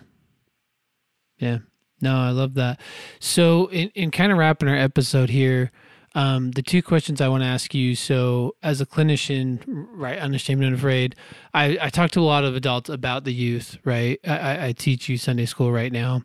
[1.38, 1.58] Yeah.
[2.00, 2.80] No, I love that.
[3.20, 5.72] So, in, in kind of wrapping our episode here,
[6.14, 7.94] um, the two questions I want to ask you.
[7.96, 11.16] So, as a clinician, right, Unashamed Unafraid,
[11.54, 14.20] I, I talk to a lot of adults about the youth, right?
[14.26, 16.22] I, I teach you Sunday school right now.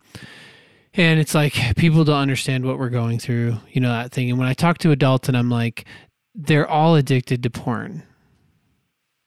[0.96, 4.30] And it's like people don't understand what we're going through, you know, that thing.
[4.30, 5.86] And when I talk to adults and I'm like,
[6.36, 8.04] they're all addicted to porn.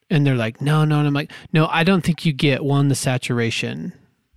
[0.09, 0.99] And they're like, no, no.
[0.99, 3.93] And I'm like, no, I don't think you get one, the saturation.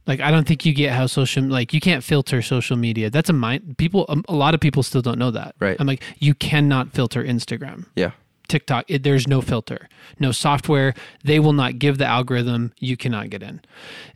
[0.08, 3.12] Like, I don't think you get how social, like, you can't filter social media.
[3.12, 5.54] That's a mind, people, um, a lot of people still don't know that.
[5.60, 5.78] Right.
[5.80, 7.86] I'm like, you cannot filter Instagram.
[7.96, 8.12] Yeah.
[8.48, 9.88] TikTok, it, there's no filter,
[10.18, 10.96] no software.
[11.24, 12.74] They will not give the algorithm.
[12.80, 13.62] You cannot get in.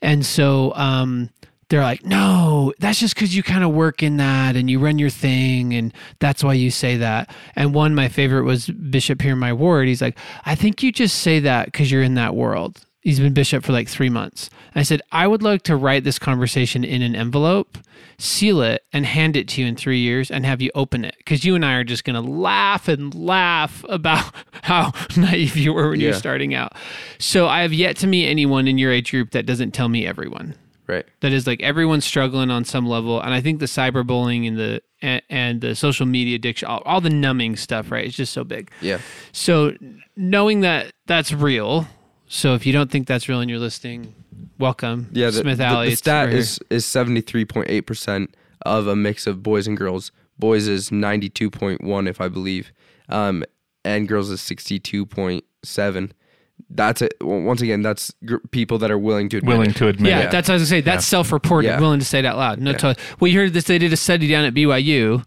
[0.02, 1.30] And so um,
[1.74, 5.00] they're like, no, that's just because you kind of work in that and you run
[5.00, 5.74] your thing.
[5.74, 7.34] And that's why you say that.
[7.56, 9.88] And one, my favorite was Bishop here in my ward.
[9.88, 10.16] He's like,
[10.46, 12.86] I think you just say that because you're in that world.
[13.02, 14.52] He's been bishop for like three months.
[14.74, 17.80] And I said, I would like to write this conversation in an envelope,
[18.20, 21.16] seal it, and hand it to you in three years and have you open it.
[21.18, 25.74] Because you and I are just going to laugh and laugh about how naive you
[25.74, 26.74] were when you're starting out.
[27.18, 30.06] So I have yet to meet anyone in your age group that doesn't tell me
[30.06, 30.54] everyone.
[30.86, 31.06] Right.
[31.22, 34.82] That is like everyone's struggling on some level, and I think the cyberbullying and the
[35.02, 38.06] and, and the social media addiction, all, all the numbing stuff, right?
[38.06, 38.70] It's just so big.
[38.82, 39.00] Yeah.
[39.32, 39.76] So
[40.18, 41.88] knowing that that's real.
[42.28, 44.14] So if you don't think that's real and you're listening,
[44.60, 45.08] welcome.
[45.14, 45.28] Yeah.
[45.28, 45.88] The, Smith Alley.
[45.88, 49.42] The, it's stat right is is seventy three point eight percent of a mix of
[49.42, 50.12] boys and girls.
[50.38, 52.74] Boys is ninety two point one, if I believe,
[53.08, 53.46] um,
[53.86, 56.12] and girls is sixty two point seven.
[56.70, 57.14] That's it.
[57.22, 59.76] Once again, that's gr- people that are willing to admit Willing it.
[59.76, 60.32] to admit yeah, it.
[60.32, 60.82] that's as I say.
[60.82, 61.80] That's self-reported, Yeah.
[61.80, 62.60] willing to say it out loud.
[62.60, 62.96] No, totally.
[63.20, 63.66] Well, you heard this.
[63.66, 65.24] They did a study down at BYU,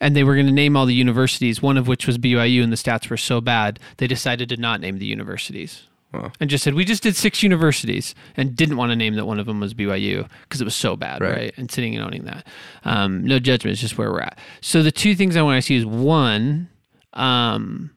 [0.00, 1.62] and they were going to name all the universities.
[1.62, 4.80] One of which was BYU, and the stats were so bad they decided to not
[4.80, 5.84] name the universities.
[6.12, 6.32] Wow.
[6.40, 9.38] And just said we just did six universities, and didn't want to name that one
[9.38, 11.32] of them was BYU because it was so bad, right?
[11.36, 11.54] Right.
[11.56, 12.44] And sitting and owning that.
[12.84, 13.72] Um, no judgment.
[13.74, 14.38] It's just where we're at.
[14.62, 16.70] So the two things I want to ask you is one,
[17.12, 17.90] um,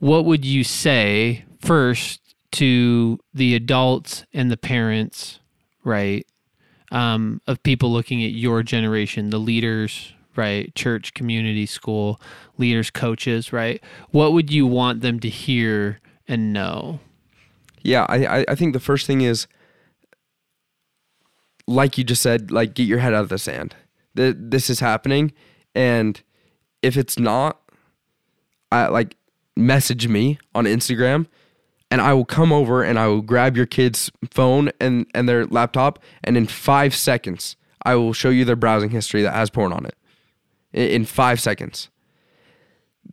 [0.00, 5.40] what would you say first to the adults and the parents,
[5.82, 6.26] right?
[6.92, 10.72] Um, of people looking at your generation, the leaders, right?
[10.74, 12.20] Church, community, school,
[12.58, 13.82] leaders, coaches, right?
[14.10, 17.00] What would you want them to hear and know?
[17.82, 19.46] Yeah, I, I think the first thing is,
[21.66, 23.74] like you just said, like get your head out of the sand.
[24.16, 25.32] Th- This is happening,
[25.74, 26.20] and
[26.82, 27.60] if it's not,
[28.70, 29.16] I like
[29.56, 31.26] message me on Instagram,
[31.90, 35.46] and I will come over and I will grab your kid's phone and and their
[35.46, 39.72] laptop, and in five seconds I will show you their browsing history that has porn
[39.72, 39.94] on it.
[40.72, 41.88] In, five seconds.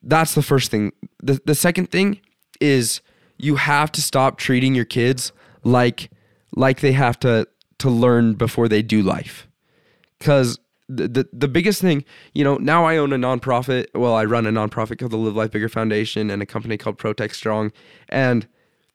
[0.02, 0.94] That's the first thing.
[1.22, 2.20] The the second thing
[2.60, 3.02] is
[3.38, 5.32] you have to stop treating your kids
[5.64, 6.10] like
[6.56, 7.48] like they have to
[7.80, 9.48] to learn before they do life
[10.20, 12.04] because the, the the biggest thing
[12.34, 15.36] you know now i own a nonprofit well i run a nonprofit called the live
[15.36, 17.72] life bigger foundation and a company called protect strong
[18.10, 18.48] and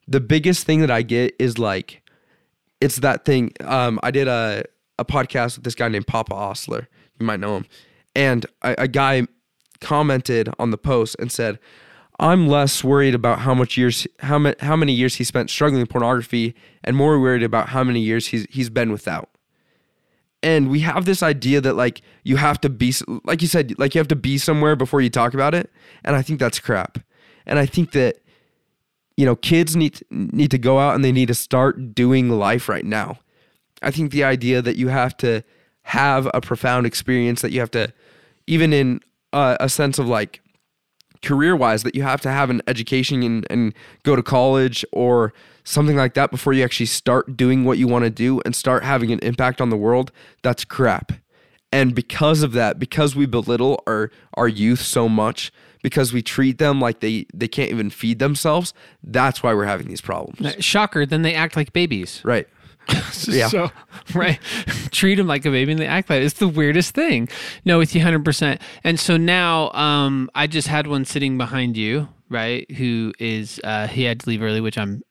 [0.07, 2.01] the biggest thing that i get is like
[2.81, 4.63] it's that thing um i did a
[4.99, 6.87] a podcast with this guy named papa osler
[7.19, 7.65] you might know him
[8.15, 9.27] and a, a guy
[9.79, 11.59] commented on the post and said
[12.19, 15.81] I'm less worried about how much years how many how many years he spent struggling
[15.81, 19.29] with pornography and more worried about how many years he's he's been without.
[20.41, 22.93] And we have this idea that like you have to be
[23.23, 25.71] like you said like you have to be somewhere before you talk about it
[26.03, 26.97] and I think that's crap.
[27.45, 28.17] And I think that
[29.17, 32.69] you know kids need need to go out and they need to start doing life
[32.69, 33.19] right now.
[33.81, 35.43] I think the idea that you have to
[35.83, 37.91] have a profound experience that you have to
[38.45, 39.01] even in
[39.33, 40.41] uh, a sense of like
[41.21, 45.33] career wise that you have to have an education and, and go to college or
[45.63, 48.83] something like that before you actually start doing what you want to do and start
[48.83, 50.11] having an impact on the world
[50.43, 51.11] that's crap
[51.71, 55.51] and because of that because we belittle our our youth so much
[55.83, 59.87] because we treat them like they they can't even feed themselves that's why we're having
[59.87, 62.21] these problems Shocker, then they act like babies.
[62.23, 62.47] right
[63.27, 63.69] yeah So,
[64.15, 64.39] right.
[64.91, 66.25] Treat them like a baby and they act like it.
[66.25, 67.27] it's the weirdest thing.
[67.65, 68.61] No, with you 100%.
[68.85, 72.69] And so now um, I just had one sitting behind you, right?
[72.71, 75.01] Who is, uh, he had to leave early, which I'm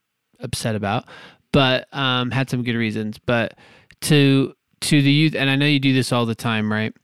[0.40, 1.04] upset about,
[1.52, 3.18] but um, had some good reasons.
[3.18, 3.58] But
[4.02, 4.54] to,
[4.86, 6.94] to the youth, and I know you do this all the time, right?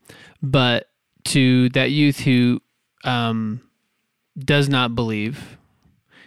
[0.42, 0.88] But
[1.24, 2.60] to that youth who
[3.04, 3.60] um,
[4.38, 5.58] does not believe,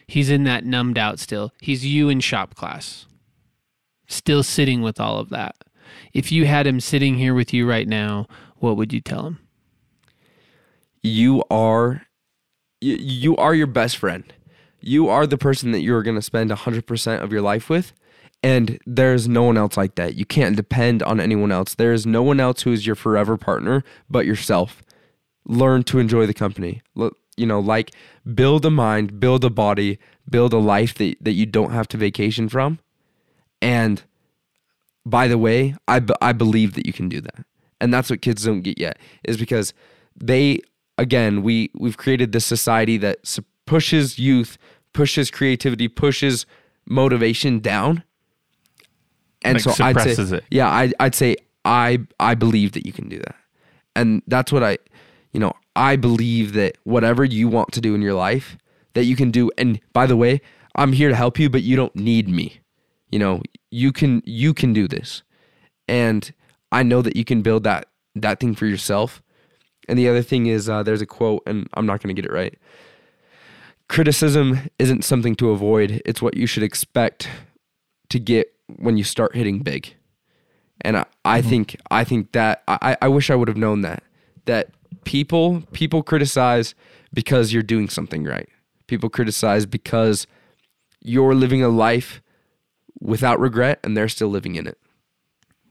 [0.07, 1.51] he's in that numbed out still.
[1.59, 3.05] He's you in shop class
[4.07, 5.55] still sitting with all of that.
[6.13, 8.27] If you had him sitting here with you right now,
[8.57, 9.39] what would you tell him?
[11.05, 12.01] you are
[12.81, 14.31] you, you are your best friend.
[14.81, 17.93] You are the person that you're going to spend 100% of your life with
[18.45, 20.13] and there's no one else like that.
[20.13, 21.73] You can't depend on anyone else.
[21.73, 24.83] There is no one else who is your forever partner but yourself.
[25.47, 26.83] Learn to enjoy the company.
[26.95, 27.91] You know, like
[28.35, 29.97] build a mind, build a body,
[30.29, 32.77] build a life that, that you don't have to vacation from.
[33.63, 34.03] And
[35.07, 37.47] by the way, I, I believe that you can do that.
[37.81, 39.73] And that's what kids don't get yet is because
[40.15, 40.59] they
[40.99, 44.59] again, we we've created this society that pushes youth,
[44.93, 46.45] pushes creativity, pushes
[46.85, 48.03] motivation down.
[49.45, 50.43] And Like so I'd say it.
[50.51, 53.35] Yeah, I I'd say I I believe that you can do that.
[53.95, 54.77] And that's what I
[55.31, 58.57] you know, I believe that whatever you want to do in your life
[58.93, 60.41] that you can do and by the way,
[60.75, 62.59] I'm here to help you, but you don't need me.
[63.09, 63.41] You know,
[63.71, 65.23] you can you can do this.
[65.87, 66.33] And
[66.71, 69.21] I know that you can build that that thing for yourself.
[69.87, 72.29] And the other thing is uh, there's a quote, and I'm not going to get
[72.29, 72.57] it right.
[73.87, 77.29] Criticism isn't something to avoid, it's what you should expect
[78.09, 79.95] to get when you start hitting big.
[80.81, 81.49] And I, I mm-hmm.
[81.49, 84.03] think I think that I, I wish I would have known that.
[84.45, 84.69] That
[85.05, 86.75] people people criticize
[87.13, 88.49] because you're doing something right.
[88.87, 90.27] People criticize because
[91.01, 92.21] you're living a life
[92.99, 94.77] without regret and they're still living in it.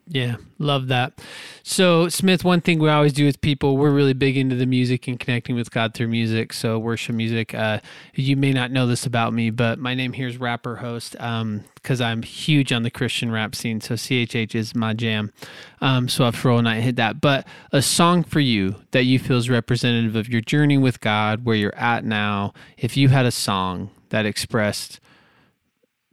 [0.07, 1.19] Yeah, love that.
[1.63, 5.09] So, Smith, one thing we always do with people, we're really big into the music
[5.09, 6.53] and connecting with God through music.
[6.53, 7.55] So, worship music.
[7.55, 7.81] Uh,
[8.15, 12.01] you may not know this about me, but my name here is Rapper Host because
[12.01, 13.81] um, I'm huge on the Christian rap scene.
[13.81, 15.33] So, CHH is my jam.
[15.81, 17.23] Um, so, after all night, hit that.
[17.23, 21.47] But a song for you that you feel is representative of your journey with God,
[21.47, 25.01] where you're at now, if you had a song that expressed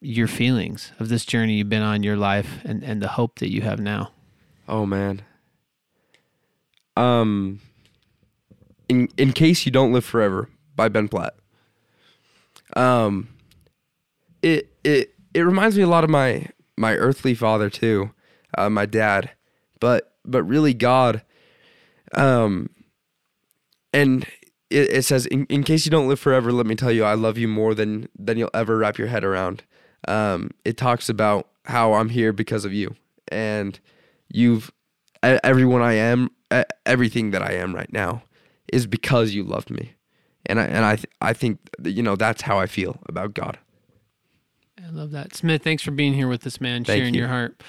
[0.02, 3.52] your feelings of this journey you've been on your life and, and the hope that
[3.52, 4.12] you have now.
[4.68, 5.22] Oh man.
[6.98, 7.62] Um
[8.90, 11.36] in in case you don't live forever by Ben Platt.
[12.76, 13.30] Um
[14.42, 18.12] it it it reminds me a lot of my my earthly father too,
[18.58, 19.30] uh, my dad,
[19.80, 21.22] but but really God.
[22.16, 22.72] Um
[23.94, 24.26] and
[24.72, 27.14] it, it says in, in case you don't live forever, let me tell you I
[27.14, 29.64] love you more than than you'll ever wrap your head around
[30.08, 32.96] um, it talks about how I'm here because of you,
[33.30, 33.80] and
[34.30, 34.72] you've
[35.24, 36.32] everyone I am,
[36.86, 38.24] everything that I am right now,
[38.72, 39.94] is because you loved me,
[40.46, 43.58] and I and I th- I think you know that's how I feel about God.
[44.84, 45.64] I love that, Smith.
[45.64, 46.84] Thanks for being here with us, man.
[46.84, 47.20] Thank sharing you.
[47.20, 47.62] your heart.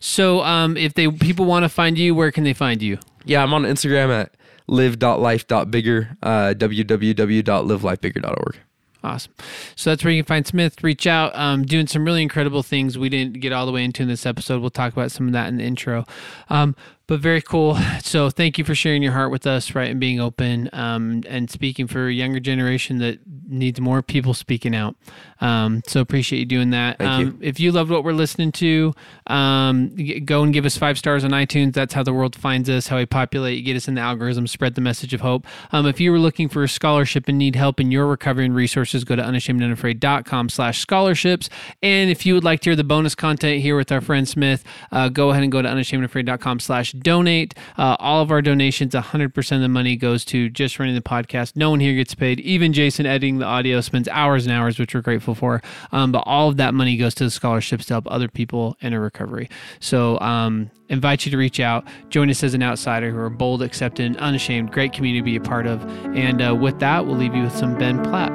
[0.00, 2.98] So, um, if they people want to find you, where can they find you?
[3.24, 4.34] Yeah, I'm on Instagram at
[4.66, 8.56] live.life.bigger, uh, www.livelifebigger.org.
[9.04, 9.34] Awesome.
[9.76, 10.82] So that's where you can find Smith.
[10.82, 14.02] Reach out, um, doing some really incredible things we didn't get all the way into
[14.02, 14.62] in this episode.
[14.62, 16.06] We'll talk about some of that in the intro.
[16.48, 16.74] Um,
[17.06, 17.76] but very cool.
[18.00, 21.50] So thank you for sharing your heart with us, right, and being open um, and
[21.50, 24.96] speaking for a younger generation that needs more people speaking out.
[25.40, 26.98] Um, so appreciate you doing that.
[26.98, 27.38] Thank um, you.
[27.40, 28.94] If you loved what we're listening to,
[29.26, 29.94] um,
[30.24, 31.74] go and give us five stars on iTunes.
[31.74, 34.74] That's how the world finds us, how we populate, get us in the algorithm, spread
[34.74, 35.46] the message of hope.
[35.72, 38.54] Um, if you were looking for a scholarship and need help in your recovery and
[38.54, 41.50] resources, go to unashamedunafraid.com slash scholarships.
[41.82, 44.64] And if you would like to hear the bonus content here with our friend Smith,
[44.90, 47.54] uh, go ahead and go to unashamedunafraid.com slash donate.
[47.76, 51.56] Uh, all of our donations, 100% of the money goes to just running the podcast.
[51.56, 52.40] No one here gets paid.
[52.40, 55.62] Even Jason editing the audio spends hours and hours, which we're grateful for.
[55.92, 58.92] Um, but all of that money goes to the scholarships to help other people in
[58.92, 59.48] a recovery.
[59.80, 63.62] So, um, invite you to reach out, join us as an outsider who are bold,
[63.62, 64.70] accepted, and unashamed.
[64.70, 65.82] Great community to be a part of.
[66.14, 68.32] And uh, with that, we'll leave you with some Ben Platt.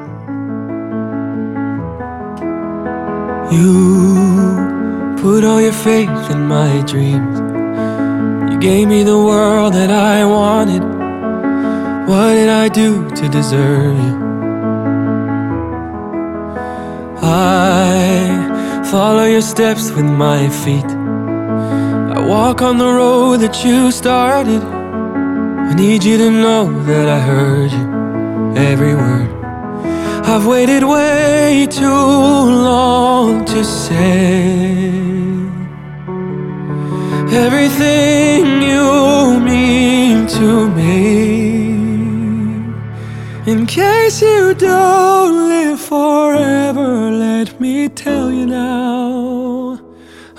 [3.52, 7.59] You put all your faith in my dreams
[8.60, 10.84] gave me the world that I wanted.
[12.10, 14.16] What did I do to deserve you?
[17.22, 20.92] I follow your steps with my feet.
[22.16, 24.62] I walk on the road that you started.
[24.62, 27.86] I need you to know that I heard you,
[28.58, 29.30] every word.
[30.26, 35.29] I've waited way too long to say
[37.34, 41.60] everything you mean to me.
[43.46, 49.80] In case you don't live forever, let me tell you now.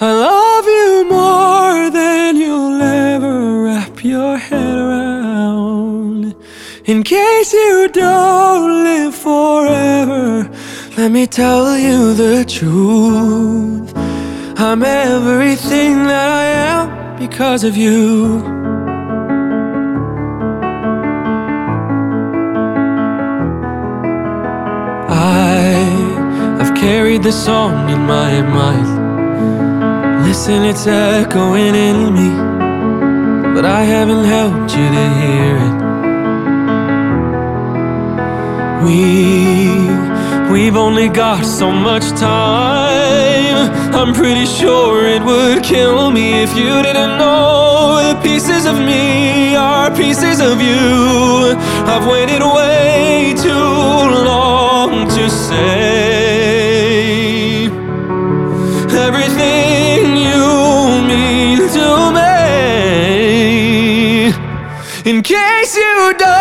[0.01, 6.34] I love you more than you'll ever wrap your head around.
[6.86, 10.51] In case you don't live forever,
[10.97, 14.09] let me tell you the truth.
[14.62, 18.42] I'm everything that I am because of you.
[25.08, 30.26] I, I've carried the song in my mind.
[30.26, 32.30] Listen, it's echoing in me,
[33.54, 35.76] but I haven't helped you to hear it.
[38.84, 39.88] We
[40.51, 43.70] We've only got so much time.
[43.94, 49.55] I'm pretty sure it would kill me if you didn't know the pieces of me
[49.55, 51.55] are pieces of you.
[51.86, 53.51] I've waited way too
[54.30, 56.01] long to say
[59.07, 62.30] everything you mean to me.
[65.11, 66.39] In case you don't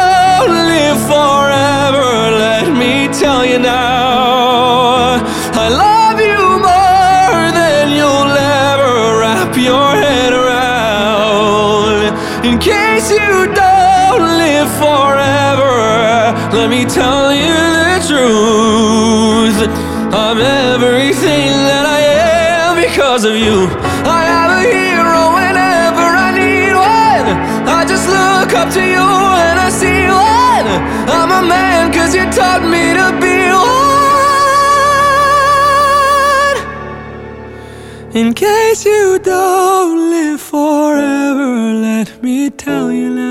[38.12, 43.29] In case you don't live forever, let me tell you now.